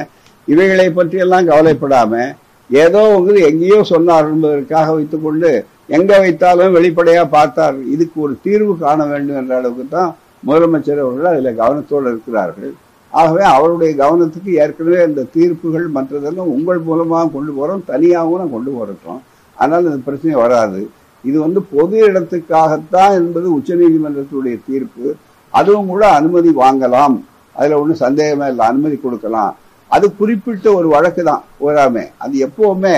இவைகளை 0.48 0.88
பற்றியெல்லாம் 0.98 1.48
கவலைப்படாமல் 1.50 2.30
ஏதோ 2.70 3.00
வந்து 3.16 3.40
எங்கேயோ 3.48 3.80
சொன்னார் 3.92 4.30
என்பதற்காக 4.32 4.86
வைத்துக்கொண்டு 4.96 5.50
எங்கே 5.96 6.16
வைத்தாலும் 6.22 6.76
வெளிப்படையாக 6.76 7.26
பார்த்தார். 7.36 7.76
இதுக்கு 7.94 8.16
ஒரு 8.26 8.34
தீர்வு 8.44 8.72
காண 8.84 8.98
வேண்டும் 9.12 9.38
என்ற 9.40 9.52
அளவுக்கு 9.60 9.84
தான் 9.96 10.10
முதலமைச்சர் 10.48 11.04
அவர்கள் 11.04 11.30
அதில் 11.32 11.58
கவனத்தோடு 11.60 12.08
இருக்கிறார்கள். 12.12 12.72
ஆகவே 13.12 13.44
அவருடைய 13.54 13.90
கவனத்துக்கு 14.02 14.50
ஏற்கனவே 14.62 15.00
இந்த 15.10 15.22
தீர்ப்புகள் 15.34 15.86
மற்றதெல்லாம் 15.96 16.52
உங்கள் 16.56 16.80
மூலமாக 16.88 17.30
கொண்டு 17.36 17.52
போகிறோம் 17.58 17.86
தனியாகவும் 17.92 18.40
நான் 18.42 18.54
கொண்டு 18.56 18.70
போகிறோம் 18.76 19.22
அதனால் 19.56 19.84
இந்த 19.84 19.98
பிரச்சனை 20.04 20.34
வராது. 20.42 20.80
இது 21.28 21.36
வந்து 21.40 21.60
பொது 21.75 21.96
இடத்துக்காகத்தான் 22.08 23.14
என்பது 23.20 23.46
உச்சநீதிமன்றத்துடைய 23.58 24.56
தீர்ப்பு. 24.66 25.06
அதுவும் 25.50 25.90
கூட 25.92 26.04
அனுமதி 26.18 26.50
வாங்கலாம். 26.64 27.16
அதில் 27.52 27.78
ஒன்றும் 27.80 28.02
சந்தேகமே 28.04 28.48
இல்லை. 28.48 28.66
அனுமதி 28.66 28.96
கொடுக்கலாம். 28.96 29.56
அது 29.90 30.06
குறிப்பிட்ட 30.16 30.66
ஒரு 30.75 30.88
வழக்கு 30.88 31.22
தான். 31.22 31.44
ஓராமே 31.66 32.04
அது 32.25 32.48
எப்பவுமே 32.48 32.96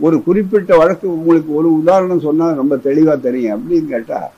ஒரு 0.00 0.16
குறிப்பிட்ட 0.22 0.76
வழக்கு 0.76 1.06
உங்களுக்கு 1.16 1.50
ஒரு 1.54 1.68
உதாரணம் 1.80 2.24
சொன்னால் 2.26 2.58
ரொம்ப 2.60 2.76
தெளிவாக 2.76 3.18
தெரியும். 3.26 3.56
அப்படின்னு 3.56 3.88
கேட்டால் 3.94 4.30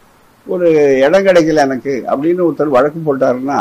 ஒரு 0.46 0.68
இடம் 1.06 1.26
கிடைக்கல 1.26 1.62
எனக்கு 1.68 1.92
அப்படின்னு 2.12 2.42
ஒருத்தர் 2.46 2.76
வழக்கு 2.76 3.00
போட்டாருன்னா 3.06 3.60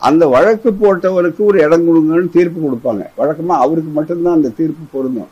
அந்த 0.00 0.24
வழக்கு 0.26 0.70
போட்டவருக்கு 0.82 1.42
ஒரு 1.50 1.58
இடம் 1.66 1.86
கொடுங்கன்னு 1.88 2.34
தீர்ப்பு 2.36 2.58
கொடுப்பாங்க. 2.66 3.04
வழக்கமாக 3.16 3.62
அவருக்கு 3.64 3.90
மட்டும்தான் 3.90 4.38
அந்த 4.40 4.52
தீர்ப்பு 4.56 4.84
பொருந்தும். 4.94 5.30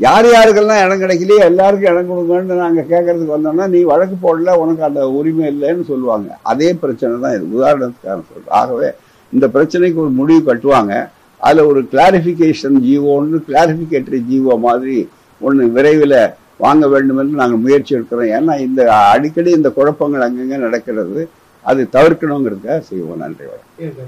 யார் 0.00 0.26
யாருக்கெல்லாம் 0.32 0.80
இடம் 0.84 1.00
கிடைக்கலையோ 1.02 1.38
எல்லாருக்கும் 1.50 1.90
இடம் 1.92 2.10
கொடுங்கன்னு 2.10 2.56
நாங்க 2.64 2.82
கேட்கறதுக்கு 2.90 3.34
வந்தோம்னா 3.36 3.64
நீ 3.74 3.78
வழக்கு 3.92 4.16
போடல 4.24 4.50
உனக்கு 4.62 4.82
அந்த 4.88 5.00
உரிமை 5.18 5.44
இல்லைன்னு 5.52 5.84
சொல்லுவாங்க. 5.92 6.28
அதே 6.50 6.68
பிரச்சனை 6.82 7.14
தான் 7.24 7.34
இது. 7.36 7.46
உதாரணத்துக்காக 7.56 8.18
சொல்றேன். 8.28 8.54
ஆகவே 8.60 8.88
இந்த 9.32 9.46
பிரச்சனைக்கு 9.54 10.02
ஒரு 10.04 10.12
முடிவு 10.20 10.42
கட்டுவாங்க. 10.48 10.94
அதுல 11.40 11.64
ஒரு 11.70 11.80
கிளாரிபிகேஷன் 11.92 12.76
ஜீவோ 12.86 13.10
ஒன்று 13.20 13.38
கிளாரிபிகேட்டரி 13.48 14.20
ஜீவோ 14.30 14.52
மாதிரி 14.66 14.98
ஒன்று 15.40 15.64
விரைவில் 15.76 16.18
வாங்க 16.64 16.84
வேண்டும் 16.94 17.18
என்று 17.22 17.40
நாங்கள் 17.40 17.62
முயற்சி 17.64 17.96
எடுக்கிறோம். 17.96 18.30
ஏன்னா 18.36 18.54
இந்த 18.66 18.80
அடிக்கடி 19.14 19.50
இந்த 19.58 19.70
குழப்பங்கள் 19.78 20.26
அங்கங்க 20.26 20.58
நடக்கிறது. 20.66 21.20
அது 21.64 21.82
தவிர்க்கணுங்கிறதுக்காக 21.96 22.80
செய்வோம். 22.90 23.20
நன்றி. 23.24 23.44
வணக்கம். 23.50 23.98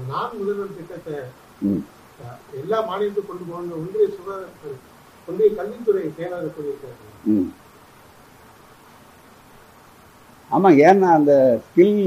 எல்லா 2.61 2.79
மாநிலத்துக்கும் 2.87 3.29
கொண்டு 3.29 3.43
போகணும் 3.51 3.75
ஒன்றிய 3.81 4.07
சுகாதார 4.15 4.47
ஒன்றிய 5.31 5.49
கல்வித்துறை 5.57 6.03
செயலாளர் 6.19 6.55
சொல்லியிருக்காரு. 6.55 6.97
ஆமாம் 10.55 10.77
ஏன்னா 10.87 11.09
அந்த 11.17 11.33
ஸ்கில் 11.65 11.99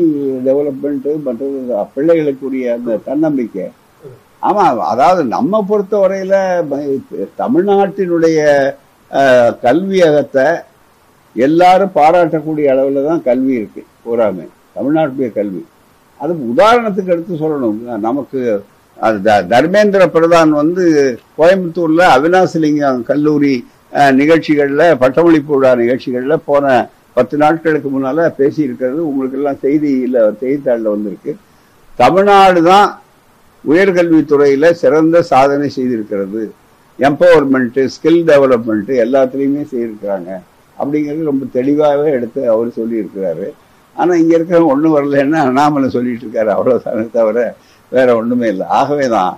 டெவலப்மெண்ட்டு 0.46 1.12
மற்றது 1.26 1.58
பிள்ளைகளுக்குரிய 1.94 2.72
அந்த 2.78 2.98
தன்னம்பிக்கை. 3.06 3.66
ஆமாம் 4.48 4.80
அதாவது 4.92 5.22
நம்ம 5.36 5.60
பொறுத்த 5.68 5.94
வரையில் 6.02 6.34
தமிழ்நாட்டினுடைய 7.42 8.40
கல்வியகத்தை 9.64 10.46
எல்லாரும் 11.46 11.96
பாராட்டக்கூடிய 11.96 12.66
அளவில் 12.72 13.08
தான் 13.08 13.24
கல்வி 13.28 13.54
இருக்கு 13.60 13.82
பூராமே 14.04 14.46
தமிழ்நாட்டுடைய 14.76 15.28
கல்வி. 15.38 15.62
அது 16.20 16.32
உதாரணத்துக்கு 16.52 17.14
எடுத்து 17.14 17.34
சொல்லணும். 17.42 17.80
நமக்கு 18.08 18.40
அது 18.96 19.22
த- 19.22 19.44
தர்மேந்திர 19.52 20.02
பிரதான் 20.14 20.48
வந்து 20.52 20.84
கோயம்புத்தூர்ல 21.38 22.02
அவினாசிலிங்கம் 22.16 23.02
கல்லூரி 23.02 23.54
நிகழ்ச்சிகள்ல 24.16 24.96
பட்டமளிப்பு 24.98 25.54
விழா 25.56 25.74
நிகழ்ச்சிகள்ல 25.74 26.36
போன 26.44 26.64
பத்து 27.12 27.36
நாட்களுக்கு 27.36 27.88
முன்னால 27.90 28.28
பேசி 28.36 28.62
இருக்கிறது 28.62 29.08
உங்களுக்கு 29.08 29.38
எல்லாம் 29.38 29.60
செய்தியில 29.62 30.22
செய்தித்தாளில் 30.40 30.92
வந்திருக்கு. 30.94 31.32
தமிழ்நாடு 31.98 32.62
தான் 32.62 32.88
உயர்கல்வித்துறையில 33.64 34.70
சிறந்த 34.72 35.22
சாதனை 35.22 35.70
செய்திருக்கிறது. 35.76 36.42
எம்பவர்மெண்ட் 36.98 37.78
ஸ்கில் 37.94 38.22
டெவலப்மெண்ட் 38.30 38.90
எல்லாத்துலேயுமே 39.04 39.62
செய்திருக்கிறாங்க. 39.72 40.30
அப்படிங்கிறது 40.78 41.30
ரொம்ப 41.30 41.44
தெளிவாகவே 41.52 42.10
எடுத்து 42.10 42.50
அவர் 42.50 42.76
சொல்லியிருக்கிறாரு. 42.78 43.46
ஆனால் 43.96 44.18
இங்கே 44.18 44.36
இருக்கிறவங்க 44.38 44.74
ஒன்றும் 44.74 44.96
வரலன்னா 44.96 45.40
அண்ணாமலை 45.48 45.90
சொல்லிட்டு 45.90 46.26
இருக்காரு 46.26 46.50
அவ்வளோதானே 46.56 47.10
தவிர 47.10 47.38
வேற 47.94 48.08
ஒண்ணுமே 48.20 48.46
இல்லை. 48.52 48.66
ஆகவே 48.80 49.06
தான் 49.16 49.32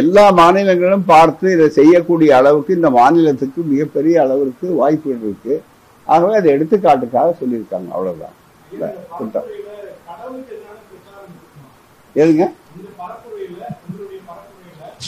எல்லா 0.00 0.24
மாநிலங்களும் 0.38 1.04
பார்த்து 1.12 1.46
இதை 1.56 1.66
செய்யக்கூடிய 1.78 2.30
அளவுக்கு 2.38 2.70
இந்த 2.78 2.90
மாநிலத்துக்கு 2.98 3.60
மிகப்பெரிய 3.72 4.14
அளவிற்கு 4.24 4.66
வாய்ப்புகள் 4.80 5.24
இருக்கு. 5.26 5.54
ஆகவே 6.14 6.34
அதை 6.40 6.48
எடுத்துக்காட்டுக்காக 6.56 7.34
சொல்லியிருக்காங்க. 7.40 7.88
அவ்வளவுதான். 7.96 8.36
எதுங்க? 12.22 12.44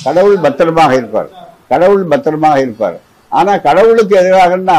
கடவுள் 0.06 0.38
பத்திரமாக 0.44 0.94
இருப்பார். 1.00 1.28
கடவுள் 1.72 2.04
பத்திரமாக 2.12 2.56
இருப்பார். 2.64 2.96
ஆனா 3.38 3.52
கடவுளுக்கு 3.68 4.14
எதிராகன்னா 4.22 4.78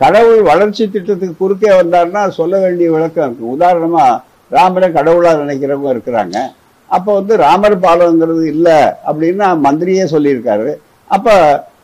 கடவுள் 0.00 0.40
வளர்ச்சி 0.50 0.84
திட்டத்துக்கு 0.94 1.40
குறுக்கே 1.42 1.70
வந்தாருன்னா 1.80 2.22
சொல்ல 2.38 2.54
வேண்டிய 2.64 2.88
விளக்கம் 2.96 3.26
இருக்கு. 3.26 3.44
உதாரணமா 3.56 4.04
ராமரை 4.56 4.88
கடவுளா 4.98 5.32
நினைக்கிறவங்க 5.42 5.90
இருக்கிறாங்க. 5.94 6.38
அப்போ 6.96 7.10
வந்து 7.18 7.34
ராமர் 7.46 7.76
பாலம்ங்கிறது 7.86 8.44
இல்லை 8.54 8.78
அப்படின்னு 9.08 9.48
மந்திரியே 9.66 10.04
சொல்லியிருக்காரு. 10.14 10.70
அப்போ 11.16 11.34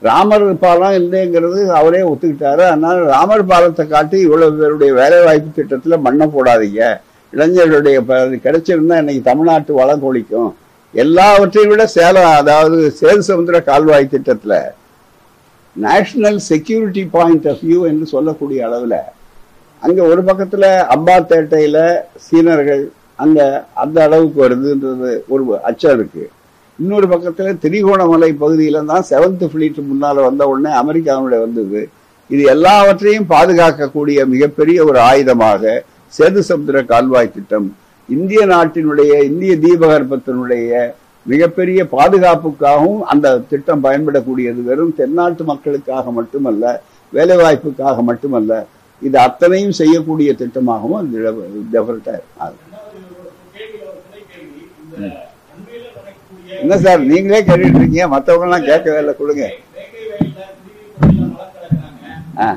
ராமர் 0.09 0.47
பாலம் 0.63 0.97
இல்லைங்கிறது 1.01 1.61
அவரே 1.79 2.01
ஒத்துக்கிட்டாரு. 2.11 2.63
அதனால 2.73 2.97
ராமர் 3.15 3.45
பாலத்தை 3.51 3.85
காட்டி 3.93 4.17
இவ்வளவு 4.27 4.59
பேருடைய 4.61 4.93
வேலைவாய்ப்பு 5.01 5.51
திட்டத்தில் 5.59 6.05
மண்ணை 6.07 6.27
போடாதீங்க. 6.35 6.83
இளைஞர்களுடைய 7.33 7.99
அது 8.17 8.37
கிடைச்சிருந்தா 8.47 8.99
இன்னைக்கு 9.03 9.23
தமிழ்நாட்டு 9.31 9.73
வளம் 9.81 10.05
கொளிக்கும். 10.05 10.51
எல்லாவற்றையும் 10.95 11.73
விட 11.73 11.85
சேலம் 11.95 12.31
அதாவது 12.41 12.77
சேது 13.01 13.23
சமுத்திர 13.29 13.57
கால்வாய் 13.71 14.13
திட்டத்தில் 14.15 14.59
national 15.77 16.39
security 16.51 17.03
point 17.17 17.49
of 17.53 17.65
view 17.69 17.81
என்று 17.91 18.07
சொல்லக்கூடிய 18.15 18.61
அளவில் 18.69 19.01
அங்கே 19.83 20.03
ஒரு 20.13 20.23
பக்கத்தில் 20.29 20.69
அம்பாத்தேட்டையில் 20.95 21.83
சீனர்கள் 22.27 22.85
அங்க 23.19 23.39
அந்த 23.83 23.99
அளவுக்கு 24.07 24.39
வருதுன்றது 24.45 25.13
ஒரு 25.35 25.43
அச்சம் 25.69 25.95
இருக்கு. 25.97 26.25
இன்னொரு 26.79 27.07
பக்கத்துல 27.13 27.53
திரிகோணமலை 27.63 28.31
பகுதியில 28.43 28.85
தான் 28.91 29.07
செவன்த் 29.11 29.45
ஃபிளீட் 29.53 29.79
முன்னால 29.91 30.25
வந்த 30.29 30.43
உடனே 30.53 30.73
அமெரிக்காவுடைய 30.83 31.41
வந்தது. 31.47 31.81
இது 32.31 32.43
எல்லாவற்றையும் 32.55 33.29
பாதுகாக்கக்கூடிய 33.33 34.19
மிகப்பெரிய 34.33 34.79
ஒரு 34.89 34.99
ஆயுதமாக 35.11 35.63
சேது 36.13 36.41
சமுத்திர 36.49 36.83
கால்வாய் 36.93 37.35
திட்டம் 37.37 37.69
இந்திய 38.09 38.41
நாட்டினுடைய 38.53 39.13
இந்திய 39.31 39.53
தீபகற்பத்தினுடைய 39.65 40.73
மிகப்பெரிய 41.27 41.81
பாதுகாப்புக்காகவும் 41.95 43.01
அந்த 43.13 43.37
திட்டம் 43.51 43.85
பயன்படக்கூடியது 43.87 44.61
வெறும் 44.69 44.97
தென்னாட்டு 44.99 45.45
மக்களுக்காக 45.45 46.11
மட்டுமல்ல 46.19 46.65
வேலைவாய்ப்புக்காக 47.13 48.03
மட்டுமல்ல 48.11 48.53
இது 49.03 49.17
அத்தனையும் 49.25 49.75
செய்யக்கூடிய 49.81 50.31
திட்டமாகவும் 50.41 50.99
அது 51.01 51.19
இருக்கும் 51.19 51.57
ரெண்டாவது 51.57 51.91
ஒரு 51.91 53.33
கேள்வியில 53.55 53.85
ஒரு 53.89 54.01
துணை 54.05 54.23
கேள்வி 54.31 54.63
இந்த 54.83 54.86
அண்மையில 54.86 54.86
நடக்கக்கூடிய 54.86 54.86
என்ன 56.59 56.77
சார் 56.79 57.09
நீங்களே 57.09 57.41
கேட்டுட்டு 57.41 57.81
இருக்கீங்க 57.81 58.07
மற்றவங்கலாம் 58.09 58.69
கேட்கவே 58.69 58.99
இல்லை 58.99 59.15
கொடுங்க 59.17 59.45
ஆ. 62.39 62.49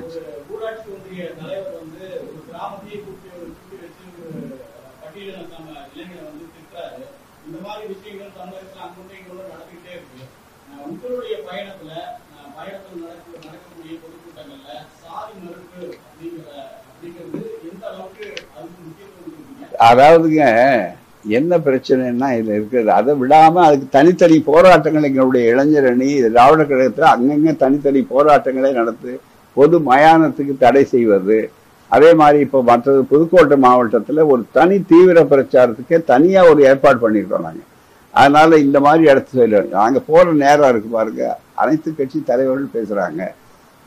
அதாவதுங்க 19.87 20.43
என்ன 21.25 21.51
பிரச்சனைன்னா 21.65 22.27
இது 22.39 22.51
இருக்கிறது. 22.57 22.91
அதை 22.99 23.13
விடாம 23.21 23.63
அதுக்கு 23.67 23.87
தனித்தனி 23.97 24.37
போராட்டங்கள் 24.49 25.07
எங்களுடைய 25.09 25.43
இளைஞர் 25.53 25.87
அணி 25.91 26.09
திராவிட 26.25 26.61
கழகத்தில் 26.63 27.11
அங்கங்க 27.13 27.53
தனித்தனி 27.63 28.01
போராட்டங்களை 28.13 28.71
நடத்து 28.79 29.13
பொது 29.57 29.77
மயானத்துக்கு 29.89 30.53
தடை 30.65 30.83
செய்வது. 30.93 31.39
அதே 31.95 32.11
மாதிரி 32.21 32.39
இப்போ 32.45 32.59
மற்றது 32.69 33.01
புதுக்கோட்டை 33.11 33.57
மாவட்டத்தில் 33.65 34.21
ஒரு 34.33 34.41
தனி 34.57 34.77
தீவிர 34.91 35.19
பிரச்சாரத்துக்கே 35.31 35.99
தனியாக 36.13 36.51
ஒரு 36.51 36.61
ஏற்பாடு 36.71 36.99
பண்ணியிருக்கோம் 37.05 37.47
நாங்கள் 37.47 37.67
அதனால 38.13 38.57
இந்த 38.65 38.77
மாதிரி 38.85 39.03
இடத்துல 39.11 39.43
இல்லை. 39.47 39.61
நாங்க 39.77 39.99
போகிற 40.09 40.31
நேரம் 40.45 40.71
இருக்கு 40.71 40.89
பாருங்க. 40.97 41.23
அனைத்து 41.61 41.89
கட்சி 41.97 42.19
தலைவர்கள் 42.29 42.75
பேசுகிறாங்க 42.77 43.23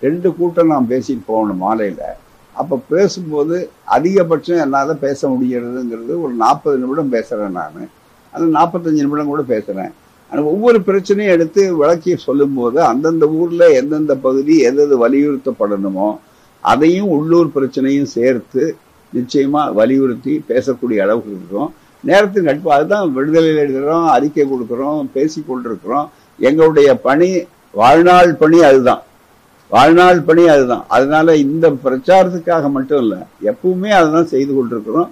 ரெண்டு 0.03 0.29
கூட்டம் 0.37 0.73
நாம் 0.73 0.91
பேசிட்டு 0.93 1.25
போகணும் 1.31 1.63
மாலையில். 1.65 2.05
அப்போ 2.55 2.77
பேசும்போது 2.89 3.57
அதிகபட்சம் 3.97 4.61
என்னால் 4.61 4.99
பேச 4.99 5.29
முடிகிறதுங்கிறது 5.29 6.21
ஒரு 6.21 6.33
நாற்பது 6.35 6.79
நிமிடம் 6.79 7.09
பேசுகிறேன் 7.09 7.51
நான். 7.51 7.89
அந்த 8.33 8.47
நாற்பத்தஞ்சு 8.59 9.05
நிமிடம் 9.05 9.27
கூட 9.27 9.43
பேசுகிறேன் 9.43 9.93
ஆனால் 10.33 10.45
ஒவ்வொரு 10.45 10.79
பிரச்சனையும் 10.87 11.35
எடுத்து 11.35 11.77
விளக்கி 11.77 12.17
சொல்லும்போது 12.17 12.79
அந்தந்த 12.83 13.27
ஊரில் 13.31 13.75
எந்தெந்த 13.81 14.15
பகுதி 14.17 14.55
எது 14.59 15.09
வலியுறுத்தப்படணுமோ 15.09 16.09
அதையும் 16.65 17.09
உள்ளூர் 17.09 17.55
பிரச்சனையும் 17.55 18.11
சேர்த்து 18.17 18.65
நிச்சயமாக 19.13 19.73
வலியுறுத்தி 19.73 20.45
பேசக்கூடிய 20.49 20.99
அளவுக்கு 21.03 21.31
இருக்கும் 21.31 21.71
நேரத்துக்கு 22.05 22.51
நட்பு 22.51 22.73
அதுதான் 22.73 23.13
விடுதலையில் 23.13 23.63
எழுதுகிறோம் 23.65 24.07
அறிக்கை 24.07 24.45
கொடுக்குறோம் 24.45 25.01
பேசி 25.13 25.41
கொண்டிருக்கிறோம் 25.41 26.07
எங்களுடைய 26.39 26.95
பணி 26.99 27.29
வாழ்நாள் 27.75 28.35
பணி 28.35 28.63
அதுதான். 28.63 29.03
வாழ்நாள் 29.75 30.27
பணி 30.29 30.45
அதுதான். 30.55 30.85
அதனால 30.97 31.35
இந்த 31.45 31.67
பிரச்சாரத்துக்காக 31.85 32.71
மட்டும் 32.77 33.03
இல்லை 33.05 33.21
எப்பவுமே 33.51 33.91
அதுதான் 33.99 34.33
செய்து 34.33 34.53
கொண்டிருக்கிறோம். 34.55 35.11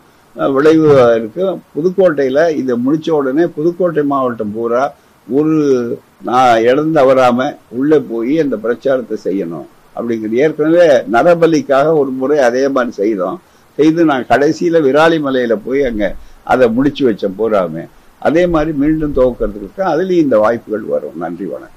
விளைவு 0.56 0.88
இருக்கு. 1.18 1.44
புதுக்கோட்டையில 1.74 2.40
இதை 2.60 2.74
முடிச்ச 2.86 3.08
உடனே 3.20 3.44
புதுக்கோட்டை 3.56 4.02
மாவட்டம் 4.12 4.52
பூரா 4.56 4.82
ஒரு 5.26 5.54
நான் 6.28 6.62
இழந்து 6.68 6.94
தவறாம 6.98 7.48
உள்ளே 7.78 7.98
போய் 8.10 8.34
அந்த 8.44 8.56
பிரச்சாரத்தை 8.64 9.16
செய்யணும். 9.26 9.68
அப்படிங்கிறது 9.96 10.40
ஏற்கனவே 10.44 10.86
நரபலிக்காக 11.14 11.94
ஒரு 12.00 12.10
முறை 12.20 12.38
அதே 12.48 12.64
மாதிரி 12.74 12.92
செய்தோம். 13.00 13.38
செய்து 13.78 14.04
நான் 14.10 14.28
கடைசியில 14.30 14.82
விராலிமலையில 14.86 15.56
போய் 15.66 15.82
அங்கே 15.90 16.10
அதை 16.52 16.66
முடிச்சு 16.76 17.02
வச்சேன் 17.08 17.36
பூராமே 17.40 17.84
அதே 18.28 18.44
மாதிரி 18.54 18.72
மீண்டும் 18.82 19.16
துவக்கிறதுக்கு 19.18 19.82
அதுலேயும் 19.92 20.26
இந்த 20.26 20.38
வாய்ப்புகள் 20.44 20.86
வரும். 20.94 21.18
நன்றி 21.24 21.46
வணக்கம். 21.54 21.76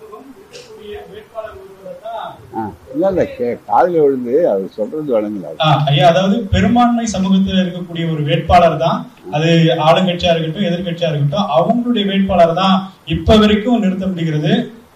இல்ல 2.95 3.23
காதுல 3.67 3.95
விழுந்து 4.03 4.35
அவர் 4.51 4.75
சொல்றது 4.75 5.09
வழங்கல 5.15 5.51
ஐயா 5.89 6.05
அதாவது 6.11 6.35
பெரும்பான்மை 6.53 7.05
சமூகத்தில் 7.13 7.61
இருக்கக்கூடிய 7.61 8.03
ஒரு 8.13 8.21
வேட்பாளர் 8.29 8.81
தான். 8.83 8.99
அது 9.35 9.49
ஆளுங்கட்சியா 9.85 10.31
இருக்கட்டும் 10.33 10.67
எதிர்க்கட்சியா 10.69 11.09
இருக்கட்டும் 11.11 11.51
அவங்களுடைய 11.57 12.05
வேட்பாளர் 12.11 12.59
தான் 12.61 12.75
இப்ப 13.15 13.37
வரைக்கும் 13.41 13.83
நிறுத்தப்படுகிறது 13.83 14.53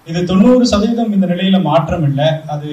இது 0.07 0.19
தொண்ணூறு 0.29 0.65
சதவீதம் 0.71 1.13
இந்த 1.15 1.27
நிலையில 1.31 1.59
மாற்றம் 1.63 2.03
இல்லை. 2.09 2.25
அது 2.53 2.69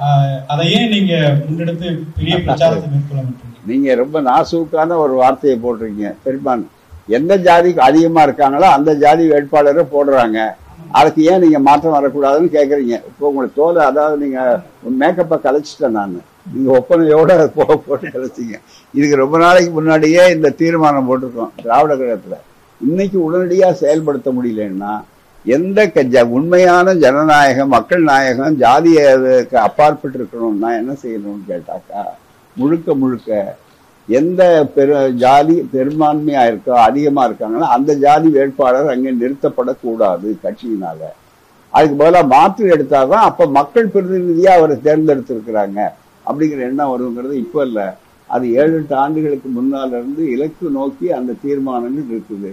ஆ, 0.00 0.08
அதை 0.48 0.64
ஏன் 0.74 0.92
நீங்க 0.92 1.12
முன்னெடுத்து 1.38 1.86
பெரிய 2.18 2.34
பிரச்சாரத்தை 2.42 2.88
மேற்கொள்ள 2.90 3.22
மாட்டீங்க? 3.22 3.54
நீங்க 3.70 3.94
ரொம்ப 4.00 4.18
நாசூக்கான 4.26 4.98
ஒரு 5.04 5.14
வார்த்தையை 5.20 5.56
போட்டிருக்கீங்க. 5.58 6.10
பெரும்பான் 6.24 6.62
எந்த 7.10 7.34
ஜாதிக்கு 7.46 7.80
அதிகமா 7.86 8.22
இருக்காங்களோ 8.26 8.68
அந்த 8.76 8.90
ஜாதி 9.02 9.24
வேட்பாளரை 9.32 9.84
போடுறாங்க. 9.92 10.38
அதுக்கு 10.90 11.22
ஏன் 11.22 11.40
நீங்க 11.40 11.58
மாற்றம் 11.58 11.92
வரக்கூடாதுன்னு 11.92 12.48
கேக்குறீங்க? 12.48 12.94
இப்போ 13.08 13.28
உங்களை 13.28 13.50
தோலை 13.54 13.84
அதாவது 13.84 14.16
நீங்க 14.24 14.38
மேக்கப்பை 14.98 15.38
கலைச்சிட்டேன் 15.42 15.90
நான். 15.90 16.14
நீங்க 16.52 16.78
ஒப்பனையோட 16.78 17.48
போக 17.54 17.76
போட்டு 17.76 18.08
கலைச்சிங்க 18.08 18.56
இதுக்கு 18.94 19.16
ரொம்ப 19.16 19.38
நாளைக்கு 19.38 19.70
முன்னாடியே 19.70 20.30
இந்த 20.30 20.50
தீர்மானம் 20.50 21.08
போட்டிருக்கோம் 21.08 21.52
திராவிட 21.62 21.94
கழகத்துல. 21.94 22.36
இன்னைக்கு 22.80 23.30
உடனடியா 23.30 23.72
செயல்படுத்த 23.72 24.30
முடியலன்னா 24.32 24.92
எந்த 25.44 25.86
க- 25.86 26.02
ஜ- 26.04 26.30
உண்மையான 26.30 26.94
ஜனநாயகம் 26.94 27.68
மக்கள் 27.68 28.02
நாயகம் 28.02 28.56
ஜாதியக்கு 28.58 29.56
அப்பாற்பட்டு 29.58 30.18
இருக்கணும்னா 30.18 30.78
என்ன 30.78 30.92
செய்யணும்னு 31.02 31.44
கேட்டாக்கா 31.48 32.02
முழுக்க 32.56 32.94
முழுக்க 32.94 33.30
எந்த 34.08 34.42
பெரு 34.74 34.94
ஜாதி 35.22 35.56
பெரும்பான்மையா 35.72 36.42
இருக்கோ 36.50 36.74
அதிகமா 36.88 37.22
இருக்காங்களோ 37.28 37.66
அந்த 37.76 37.94
ஜாதி 38.04 38.28
வேட்பாளர் 38.36 38.92
அங்கே 38.92 39.10
நிறுத்தப்படக்கூடாது 39.22 40.28
கட்சியினால. 40.44 41.00
அதுக்கு 41.72 41.96
பதிலாக 42.02 42.30
மாற்று 42.34 42.70
எடுத்தாதான் 42.74 43.26
அப்ப 43.30 43.46
மக்கள் 43.58 43.92
பிரதிநிதியா 43.94 44.52
அவரை 44.58 44.76
தேர்ந்தெடுத்திருக்கிறாங்க. 44.86 45.78
அப்படிங்கிற 46.26 46.62
எண்ணம் 46.68 46.92
வருங்கிறது 46.92 47.34
இப்ப 47.44 47.64
இல்ல. 47.68 47.80
அது 48.30 48.46
ஏழு 48.60 48.72
எட்டு 48.78 48.94
ஆண்டுகளுக்கு 49.02 49.48
முன்னால 49.58 49.90
இருந்து 49.98 50.22
இலக்கு 50.34 50.66
நோக்கி 50.70 51.06
அந்த 51.18 51.36
தீர்மானங்கள் 51.44 52.10
இருக்குது. 52.14 52.50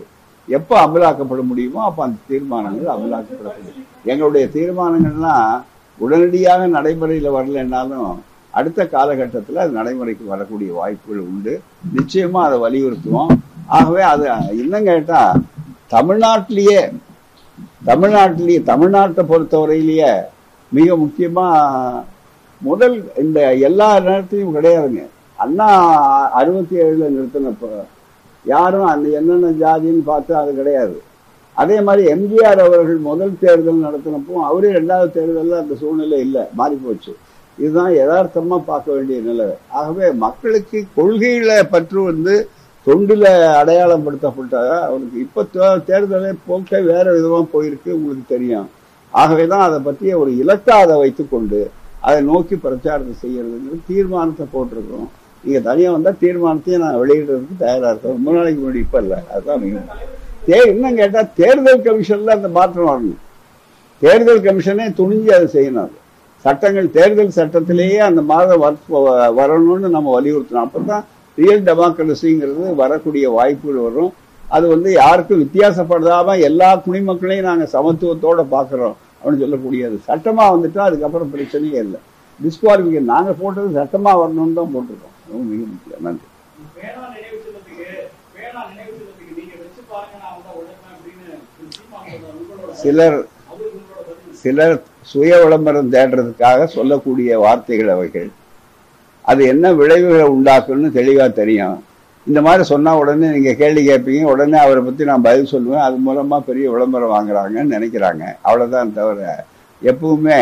எப்ப 0.47 0.71
அமலாக்கப்பட 0.85 1.41
முடியுமோ 1.51 1.81
அப்ப 1.89 2.03
அந்த 2.03 2.19
தீர்மானங்கள் 2.27 2.93
அமலாக்கப்படக்கூடிய 2.95 3.73
எங்களுடைய 4.11 4.45
தீர்மானங்கள்லாம் 4.57 5.49
உடனடியாக 5.97 6.67
நடைமுறையில 6.67 7.27
வரலைன்னாலும் 7.37 8.13
அடுத்த 8.59 8.81
காலகட்டத்தில் 8.95 9.61
அது 9.63 9.71
நடைமுறைக்கு 9.79 10.25
வரக்கூடிய 10.33 10.69
வாய்ப்புகள் 10.79 11.25
உண்டு. 11.29 11.53
நிச்சயமா 11.97 12.41
அதை 12.47 12.57
வலியுறுத்துவோம். 12.65 13.31
ஆகவே 13.77 14.03
அது 14.13 14.25
இன்னும் 14.63 14.87
கேட்டா 14.91 15.21
தமிழ்நாட்டிலேயே 15.95 16.81
தமிழ்நாட்டிலேயே 17.89 18.61
தமிழ்நாட்டை 18.71 19.23
பொறுத்தவரையிலேயே 19.31 20.11
மிக 20.71 20.95
முக்கியமா 21.03 21.47
முதல் 22.61 22.95
இந்த 23.23 23.39
எல்லா 23.67 23.89
நேரத்திலையும் 24.07 24.55
கிடையாதுங்க. 24.57 25.03
அண்ணா 25.39 25.67
அறுபத்தி 26.39 26.75
ஏழுல 26.83 27.09
நிறுத்தினப்போ 27.15 27.71
யாரும் 28.45 28.87
அந்த 28.93 29.05
என்னென்ன 29.19 29.51
ஜாதின்னு 29.61 30.03
பார்த்து 30.11 30.33
அது 30.41 30.51
கிடையாது. 30.59 30.95
அதே 31.61 31.77
மாதிரி 31.87 32.03
எம்ஜிஆர் 32.13 32.61
அவர்கள் 32.63 32.99
முதல் 33.09 33.39
தேர்தல் 33.43 33.85
நடத்தினப்போ 33.85 34.33
அவரே 34.49 34.71
ரெண்டாவது 34.79 35.11
தேர்தலில் 35.17 35.61
அந்த 35.61 35.75
சூழ்நிலை 35.81 36.19
இல்லை 36.25 36.43
மாறி 36.59 36.77
போச்சு 36.85 37.13
இதுதான் 37.57 37.91
யதார்த்தமா 37.99 38.57
பார்க்க 38.69 38.95
வேண்டிய 38.95 39.17
நிலை. 39.27 39.47
ஆகவே 39.79 40.07
மக்களுக்கு 40.25 40.79
கொள்கையில 40.97 41.51
பற்று 41.73 41.99
வந்து 42.11 42.35
தொண்டுல 42.87 43.25
அடையாளம் 43.59 44.05
படுத்தப்பட்ட 44.05 44.55
அவனுக்கு 44.87 45.17
இப்ப 45.25 45.45
தேர்தலே 45.89 46.31
போக்க 46.47 46.81
வேற 46.91 47.05
விதமா 47.17 47.39
போயிருக்கு 47.53 47.89
உங்களுக்கு 47.97 48.25
தெரியும். 48.33 48.67
ஆகவேதான் 49.13 49.65
அதை 49.67 49.79
பற்றிய 49.87 50.13
ஒரு 50.21 50.31
இலக்கா 50.41 50.75
அதை 50.85 50.95
வைத்துக்கொண்டு 51.03 51.61
அதை 52.07 52.17
நோக்கி 52.31 52.55
பிரச்சாரத்தை 52.65 53.13
செய்யறதுங்கிறது 53.23 53.87
தீர்மானத்தை 53.91 54.45
போட்டிருக்கோம் 54.53 55.07
நீங்க 55.43 55.59
தனியா 55.69 55.89
வந்தா 55.95 56.11
தீர்மானத்தையும் 56.23 56.83
நான் 56.83 56.99
வெளியிடுறதுக்கு 57.01 57.55
தயாரா 57.63 57.89
இருக்கேன் 57.91 58.15
ரொம்ப 58.17 58.31
நாளைக்கு 58.35 58.61
முன்னாடி 58.61 58.81
இப்ப 58.85 59.01
இல்ல. 59.03 59.15
அதுதான் 59.33 59.63
தே 60.47 60.57
இன்னும் 60.71 60.97
கேட்டா 61.01 61.21
தேர்தல் 61.39 61.85
கமிஷன்ல 61.85 62.35
அந்த 62.37 62.49
மாற்றம் 62.57 62.89
வரணும். 62.89 63.19
தேர்தல் 64.01 64.45
கமிஷனே 64.47 64.85
துணிஞ்சு 64.99 65.31
அதை 65.37 65.47
செய்யணும். 65.55 65.93
சட்டங்கள் 66.45 66.91
தேர்தல் 66.91 67.31
சட்டத்திலேயே 67.31 67.97
அந்த 67.97 68.21
மாதம் 68.21 68.77
வர- 68.87 69.31
வரணும்னு 69.37 69.89
நம்ம 69.89 70.21
வலியுறுத்தணும் 70.21 70.65
அப்பதான் 70.65 71.03
ரியல் 71.35 71.63
டெமோக்ரஸிங்கிறது 71.63 72.75
வரக்கூடிய 72.75 73.29
வாய்ப்புகள் 73.29 73.81
வரும். 73.81 74.13
அது 74.47 74.67
வந்து 74.67 74.91
யாருக்கும் 74.91 75.41
வித்தியாசப்படாம 75.43 76.39
எல்லா 76.39 76.69
குடிமக்களையும் 76.77 77.41
நாங்க 77.41 77.63
சமத்துவத்தோட 77.73 78.45
பாக்குறோம் 78.51 78.95
அப்படின்னு 79.23 79.43
சொல்லக்கூடியது. 79.45 79.97
சட்டமா 80.07 80.43
வந்துட்டா 80.53 80.77
அதுக்கப்புறம் 80.77 81.31
பிரச்சனையே 81.35 81.81
இல்லை. 81.85 81.99
டிஸ்குவாலிஃபிகேஷன் 82.39 83.11
நாங்க 83.13 83.31
போட்டது 83.33 83.67
சட்டமா 83.67 84.13
வரணும்னு 84.13 84.53
தான் 84.53 84.71
போட்டிருக்கோம். 84.75 85.13
ரொம்ப 85.31 85.45
மிக 85.49 85.65
முக்கியம். 85.65 86.01
நன்றி. 86.01 86.23
சிலர் 92.71 93.25
சிலர் 94.31 94.81
சுய 95.11 95.31
விளம்பரம் 95.43 95.91
தேடுறதுக்காக 95.91 96.65
சொல்லக்கூடிய 96.75 97.39
வார்த்தைகள் 97.43 97.91
அவைகள். 97.95 98.29
அது 99.31 99.41
என்ன 99.53 99.73
விளைவுகளை 99.79 100.25
உண்டாக்குன்னு 100.35 100.89
தெளிவாக 100.99 101.29
தெரியும். 101.41 101.75
இந்த 102.27 102.39
மாதிரி 102.45 102.63
சொன்னால் 102.69 102.99
உடனே 103.01 103.27
நீங்கள் 103.35 103.59
கேள்வி 103.61 103.81
கேட்பீங்க 103.87 104.23
உடனே 104.33 104.57
அவரை 104.57 104.81
பத்தி 104.83 105.03
நான் 105.09 105.25
பதில் 105.27 105.51
சொல்லுவேன். 105.51 105.85
அது 105.87 105.97
மூலமாக 106.05 106.47
பெரிய 106.47 106.71
விளம்பரம் 106.71 107.13
வாங்குறாங்கன்னு 107.15 107.75
நினைக்கிறாங்க. 107.75 108.23
அவ்வளோதான் 108.45 108.93
தவிர 108.93 109.45
எப்பவுமே 109.91 110.39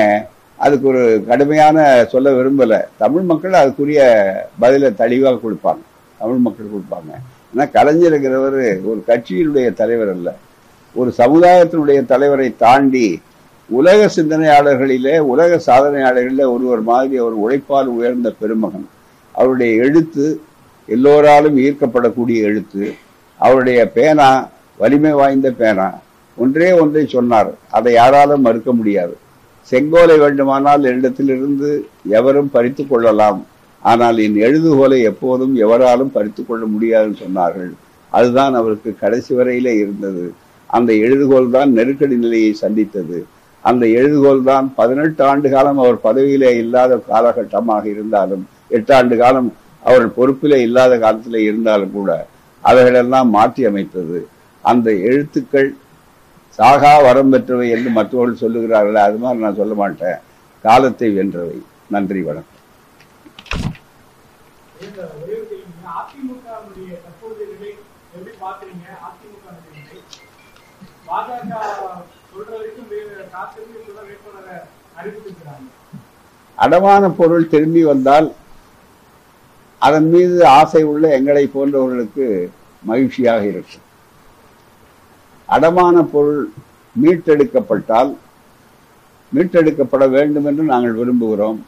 அதுக்கு 0.65 0.88
ஒரு 0.88 1.04
கடுமையான 1.28 2.06
சொல்ல 2.13 2.32
விரும்பல. 2.32 2.73
தமிழ் 2.97 3.28
மக்கள் 3.32 3.60
அதுக்குரிய 3.62 4.02
பதிலை 4.60 4.91
தெளிவாக 4.93 5.41
கொடுப்பாங்க. 5.43 5.84
தமிழ் 6.21 6.41
மக்கள் 6.45 6.73
கொடுப்பாங்க. 6.76 7.12
ஏன்னா 7.52 7.65
கலைஞருங்கிறவர் 7.78 8.62
ஒரு 8.89 8.99
கட்சியினுடைய 9.08 9.67
தலைவர் 9.82 10.12
அல்ல. 10.15 10.30
ஒரு 10.99 11.13
சமுதாயத்தினுடைய 11.17 11.99
தலைவரை 12.06 12.49
தாண்டி 12.65 13.08
உலக 13.69 14.10
சிந்தனையாளர்களிலே 14.15 15.19
உலக 15.19 15.62
சாதனையாளர்களிலே 15.71 16.45
ஒருவர் 16.52 16.82
மாதிரி 16.82 17.17
அவர் 17.17 17.34
உழைப்பால் 17.34 17.88
உயர்ந்த 17.88 18.34
பெருமகன். 18.39 18.88
அவருடைய 19.32 19.84
எழுத்து 19.84 20.41
எல்லோராலும் 20.86 21.58
ஈர்க்கப்படக்கூடிய 21.58 22.36
எழுத்து. 22.41 22.93
அவருடைய 23.38 23.91
பேனா 23.91 24.49
வலிமை 24.78 25.12
வாய்ந்த 25.12 25.52
பேனா. 25.52 25.99
ஒன்றே 26.36 26.71
ஒன்றை 26.71 27.08
சொன்னார். 27.08 27.54
அதை 27.71 27.93
யாராலும் 27.93 28.41
மறுக்க 28.41 28.73
முடியாது. 28.73 29.17
செங்கோலை 29.71 30.19
வேண்டுமானால் 30.19 30.82
என்னிடத்திலிருந்து 30.82 31.82
எவரும் 32.10 32.52
பறித்து 32.52 32.88
கொள்ளலாம். 32.88 33.45
ஆனால் 33.80 34.17
என் 34.17 34.36
எழுதுகோலை 34.36 35.02
எப்போதும் 35.02 35.56
எவராலும் 35.56 36.12
பறித்து 36.12 36.45
கொள்ள 36.45 36.65
முடியாதுன்னு 36.65 37.17
சொன்னார்கள். 37.17 37.71
அதுதான் 38.10 38.54
அவருக்கு 38.54 38.95
கடைசி 38.99 39.36
வரையிலே 39.36 39.76
இருந்தது. 39.76 40.34
அந்த 40.65 40.93
எழுதுகோல் 40.93 41.49
தான் 41.49 41.71
நெருக்கடி 41.71 42.15
நிலையை 42.15 42.54
சந்தித்தது. 42.54 43.26
அந்த 43.69 43.84
எழுதுகோல் 43.99 44.47
தான் 44.52 44.65
பதினெட்டு 44.80 45.21
ஆண்டு 45.32 45.47
காலம் 45.54 45.82
அவர் 45.84 45.97
பதவியிலே 46.08 46.52
இல்லாத 46.62 46.97
காலகட்டமாக 47.12 47.84
இருந்தாலும் 47.93 48.43
எட்டு 48.78 48.93
ஆண்டு 48.97 49.15
காலம் 49.21 49.49
அவர் 49.84 50.06
பொறுப்பிலே 50.17 50.60
இல்லாத 50.67 50.93
காலத்திலே 51.04 51.41
இருந்தாலும் 51.49 51.93
கூட 51.97 52.12
அவைகளெல்லாம் 52.63 53.30
மாற்றி 53.38 53.62
அமைத்தது. 53.69 54.19
அந்த 54.71 54.88
எழுத்துக்கள் 55.10 55.69
சாகா 56.58 56.91
வரம் 57.06 57.32
பெற்றவை 57.34 57.67
என்று 57.76 57.89
மற்றவர்கள் 57.97 58.41
சொல்லுகிறார்கள் 58.43 58.99
அது 59.06 59.17
மாதிரி 59.23 59.43
நான் 59.45 59.60
சொல்ல 59.62 59.73
மாட்டேன். 59.82 60.19
காலத்தை 60.65 61.10
வென்றவை. 61.17 61.58
நன்றி 61.95 62.21
வணக்கம். 62.28 62.49
தற்போதைய 67.04 67.45
நிலை 67.52 67.71
எப்படி 68.15 68.34
பாக்குறீங்க 68.43 68.86
அதிமுக 69.08 69.45
நிலை? 69.65 69.99
அடமான 76.63 77.03
பொருள் 77.19 77.51
திரும்பி 77.53 77.81
வந்தால் 77.91 78.27
அதன் 79.87 80.07
மீது 80.13 80.35
ஆசை 80.59 80.81
உள்ள 80.91 81.03
எங்களை 81.17 81.43
போன்றவர்களுக்கு 81.55 82.25
மகிழ்ச்சியாக 82.89 83.43
இருக்கும். 83.51 83.85
அடமான 85.55 86.03
பொருள் 86.13 86.43
மீட்டெடுக்கப்பட்டால் 87.01 88.11
மீட்டெடுக்கப்பட 89.35 90.03
வேண்டும் 90.15 90.47
என்று 90.49 90.63
நாங்கள் 90.73 90.97
விரும்புகிறோம். 90.99 91.59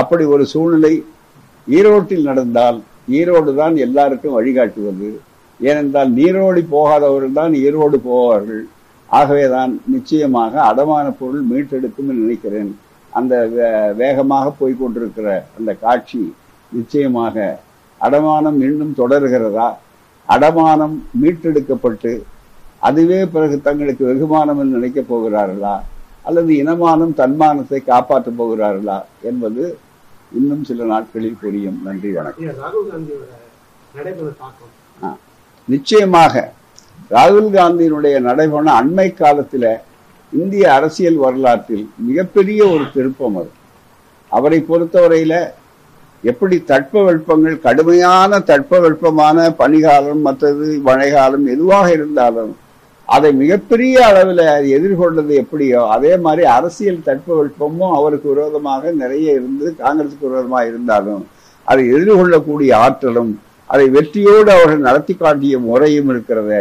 அப்படி 0.00 0.24
ஒரு 0.34 0.44
சூழ்நிலை 0.52 0.94
ஈரோட்டில் 1.78 2.28
நடந்தால் 2.30 2.78
ஈரோடு 3.18 3.52
தான் 3.62 3.76
எல்லாருக்கும் 3.86 4.36
வழிகாட்டுவது. 4.38 5.08
ஏனென்றால் 5.60 6.10
நீரோடி 6.18 6.62
போகாதவர்கள் 6.74 7.38
தான் 7.40 7.54
ஈரோடு 7.66 7.98
போவார்கள். 8.08 8.64
ஆகவேதான் 9.18 9.72
நிச்சயமாக 9.94 10.52
அடமான 10.70 11.06
பொருள் 11.20 11.44
மீட்டெடுக்கும் 11.50 12.10
நினைக்கிறேன். 12.22 12.70
அந்த 13.18 13.34
வேகமாக 14.02 14.50
போய்க் 14.58 14.80
கொண்டிருக்கிற 14.80 15.28
அந்த 15.58 15.70
காட்சி 15.84 16.20
நிச்சயமாக 16.72 17.36
அடமானம் 18.00 18.58
இன்னும் 18.66 18.92
தொடர்கிறதா? 19.02 19.68
அடமானம் 20.28 20.94
மீட்டெடுக்கப்பட்டு 21.22 22.12
அதுவே 22.88 23.18
பிறகு 23.34 23.56
தங்களுக்கு 23.66 24.04
வெகுமானம் 24.10 24.60
என்று 24.62 24.76
நினைக்கப் 24.76 25.10
போகிறார்களா? 25.12 25.74
அல்லது 26.28 26.52
இனமானம் 26.62 27.14
தன்மானத்தை 27.20 27.80
காப்பாற்றப் 27.90 28.38
போகிறார்களா? 28.40 28.98
என்பது 29.30 29.64
இன்னும் 30.38 30.64
சில 30.68 30.84
நாட்களில் 30.92 31.40
புரியும். 31.40 31.78
நன்றி 31.84 32.10
வணக்கம். 32.12 32.44
நிச்சயமாக 35.68 36.34
ராகுல் 37.10 37.48
காந்தியினுடைய 37.54 38.16
நடைபெண 38.26 38.66
அண்மை 38.80 39.06
காலத்துல 39.20 39.64
இந்திய 40.32 40.64
அரசியல் 40.76 41.18
வரலாற்றில் 41.24 41.86
மிகப்பெரிய 42.08 42.60
ஒரு 42.74 42.84
திருப்பம் 42.96 43.36
அது. 43.40 43.50
அவரை 44.32 44.58
பொறுத்தவரையில 44.68 45.34
எப்படி 46.24 46.56
தட்பவெப்பங்கள் 46.70 47.56
கடுமையான 47.66 48.40
தட்பவெப்பமான 48.50 49.48
பனிகாலம் 49.60 50.22
மற்றது 50.26 50.66
மழைகாலம் 50.88 51.46
எதுவாக 51.54 51.86
இருந்தாலும் 51.96 52.52
அதை 53.08 53.30
மிகப்பெரிய 53.42 53.94
அளவில் 54.08 54.42
எதிர்கொண்டது 54.76 55.32
எப்படியோ 55.42 55.80
அதே 55.94 56.12
மாதிரி 56.24 56.42
அரசியல் 56.56 57.06
தட்பவெப்பமும் 57.06 57.94
அவருக்கு 57.98 58.28
விரோதமாக 58.32 58.92
நிறைய 59.02 59.38
இருந்து 59.38 59.68
காங்கிரசுக்கு 59.80 60.28
விரோதமாக 60.28 60.68
இருந்தாலும் 60.70 61.24
அதை 61.68 61.82
எதிர்கொள்ளக்கூடிய 61.94 62.70
ஆற்றலும் 62.84 63.32
அதை 63.70 63.86
வெற்றியோடு 63.96 64.50
அவர்கள் 64.56 64.86
நடத்தி 64.88 65.14
காட்டிய 65.14 65.56
முறையும் 65.68 66.10
இருக்கிறத. 66.12 66.52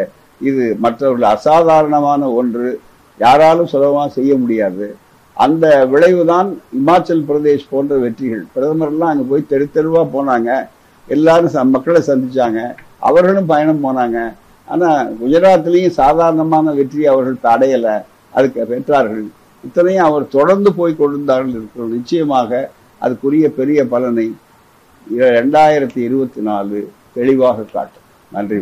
இது 0.41 0.75
மற்றவர்கள் 0.79 1.29
அசாதாரணமான 1.29 2.29
ஒன்று. 2.31 2.79
யாராலும் 3.19 3.67
சுலபமாக 3.67 4.09
செய்ய 4.09 4.35
முடியாது. 4.35 4.95
அந்த 5.33 5.85
விளைவுதான் 5.85 6.61
இமாச்சல் 6.71 7.23
பிரதேஷ் 7.27 7.65
போன்ற 7.69 7.97
வெற்றிகள். 7.97 8.45
பிரதமர்லாம் 8.55 8.97
அங்கே 8.97 9.23
போய் 9.29 9.47
தெரு 9.47 9.71
தெருவாக 9.71 10.09
போனாங்க. 10.13 10.67
எல்லாரும் 11.07 11.49
ச- 11.49 11.69
மக்களை 11.69 12.01
சந்திச்சாங்க. 12.01 12.75
அவர்களும் 12.99 13.45
பயணம் 13.45 13.83
போனாங்க. 13.83 14.33
ஆனால் 14.65 15.17
குஜராத்லேயும் 15.19 15.89
சாதாரணமான 15.89 16.71
வெற்றி 16.71 17.05
அவர்கள் 17.05 17.51
தடையலை 17.51 18.03
அதுக்கு 18.31 18.67
பெற்றார்கள். 18.69 19.27
இத்தனையும் 19.63 20.03
அவர் 20.03 20.27
தொடர்ந்து 20.27 20.73
போய் 20.73 20.95
கொண்டிருந்தார்கள் 20.95 21.49
இருக்கிறோம். 21.49 21.91
நிச்சயமாக 21.91 22.69
அதுக்குரிய 23.01 23.47
பெரிய 23.47 23.87
பலனை 23.87 24.35
ரெண்டாயிரத்தி 25.17 25.97
இருபத்தி 25.97 26.41
நாலு 26.41 26.91
தெளிவாக 27.13 27.61
காட்டும். 27.61 28.07
நன்றி. 28.31 28.57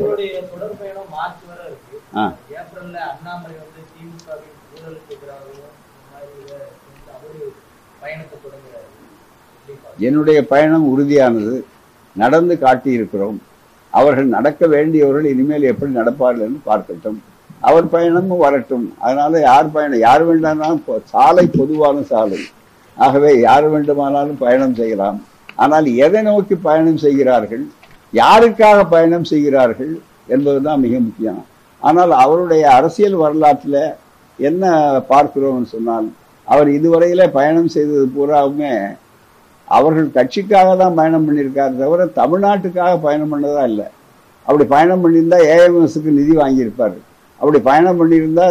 ஆ. 2.15 2.33
என்னுடைய 9.99 10.47
பயணம் 10.47 10.87
உறுதியானது. 10.87 11.63
நடந்து 12.15 12.57
காட்டியிருக்கிறோம். 12.61 13.37
அவர்கள் 13.89 14.25
நடக்க 14.25 14.67
வேண்டியவர்கள் 14.67 15.25
இனிமேல் 15.25 15.63
எப்படி 15.63 15.93
நடப்பார்கள் 15.95 16.41
என்று 16.41 16.59
பார்க்கட்டும். 16.65 17.17
அவர் 17.59 17.85
பயணமும் 17.85 18.37
வரட்டும். 18.37 18.95
அதனால 18.99 19.39
யார் 19.39 19.71
பயணம் 19.71 19.99
யார் 19.99 20.27
வேண்டாம்னாலும் 20.27 21.03
சாலை 21.03 21.49
பொதுவான 21.57 22.01
சாலை. 22.01 22.39
ஆகவே 22.95 23.39
யார் 23.39 23.63
வேண்டுமானாலும் 23.63 24.37
பயணம் 24.37 24.75
செய்யலாம். 24.75 25.25
ஆனால் 25.55 25.95
எதை 25.95 26.21
நோக்கி 26.21 26.55
பயணம் 26.55 26.97
செய்கிறார்கள்? 26.97 27.67
யாருக்காக 28.13 28.77
பயணம் 28.93 29.29
செய்கிறார்கள் 29.31 29.93
என்பதுதான் 30.35 30.83
மிக 30.85 30.95
முக்கியம். 31.07 31.41
ஆனால் 31.81 32.13
அவருடைய 32.23 32.63
அரசியல் 32.77 33.17
வரலாற்றில் 33.23 33.81
என்ன 34.39 34.63
பார்க்கிறோம்னு 35.11 35.69
சொன்னால் 35.73 36.07
அவர் 36.47 36.69
இதுவரையில 36.77 37.21
பயணம் 37.37 37.73
செய்தது 37.75 38.05
பூராவுமே 38.15 38.71
அவர்கள் 39.77 40.15
கட்சிக்காக 40.17 40.69
தான் 40.81 40.97
பயணம் 40.99 41.25
பண்ணியிருக்காரு 41.27 41.73
தவிர 41.81 42.05
தமிழ்நாட்டுக்காக 42.19 42.93
பயணம் 43.05 43.31
பண்ணதா 43.33 43.63
இல்லை. 43.71 43.87
அப்படி 44.45 44.65
பயணம் 44.75 45.01
பண்ணியிருந்தா 45.03 45.39
ஏஎம்எஸ்க்கு 45.55 46.17
நிதி 46.19 46.33
வாங்கியிருப்பார். 46.41 46.95
அப்படி 47.41 47.59
பயணம் 47.69 47.99
பண்ணியிருந்தா 48.01 48.45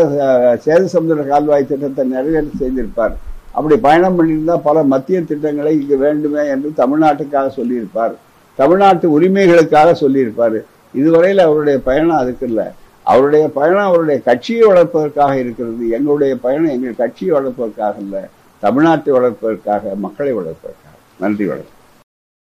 சேது 0.64 0.86
சமுதிர 0.94 1.24
கால்வாய் 1.30 1.70
திட்டத்தை 1.70 2.02
நிறைவேற்ற 2.12 2.52
செய்திருப்பார். 2.62 3.14
அப்படி 3.56 3.76
பயணம் 3.86 4.16
பண்ணியிருந்தா 4.18 4.56
பல 4.68 4.82
மத்திய 4.92 5.20
திட்டங்களை 5.30 5.72
இங்கு 5.80 5.96
வேண்டுமே 6.04 6.42
என்று 6.54 6.70
தமிழ்நாட்டுக்காக 6.82 7.50
சொல்லியிருப்பார். 7.58 8.14
தமிழ்நாட்டு 8.56 9.20
உரிமைகளுக்காக 9.20 9.94
சொல்லியிருப்பாரு. 10.00 10.62
இதுவரையில் 10.94 11.44
அவருடைய 11.44 11.78
பயணம் 11.78 12.16
அதுக்கு 12.16 12.46
இல்லை. 12.46 12.64
அவருடைய 13.02 13.48
பயணம் 13.48 13.84
அவருடைய 13.84 14.20
கட்சியை 14.20 14.62
வளர்ப்பதற்காக 14.62 15.34
இருக்கிறது. 15.34 15.88
எங்களுடைய 15.90 16.36
பயணம் 16.36 16.70
எங்கள் 16.70 16.94
கட்சியை 16.96 17.40
வளர்ப்பதற்காக 17.40 17.94
இல்லை. 17.98 18.20
தமிழ்நாட்டை 18.62 19.10
வளர்ப்பதற்காக 19.10 19.94
மக்களை 19.94 20.34
வளர்ப்பதற்காக. 20.34 20.94
நன்றி 21.18 21.46
வணக்கம். 21.46 21.74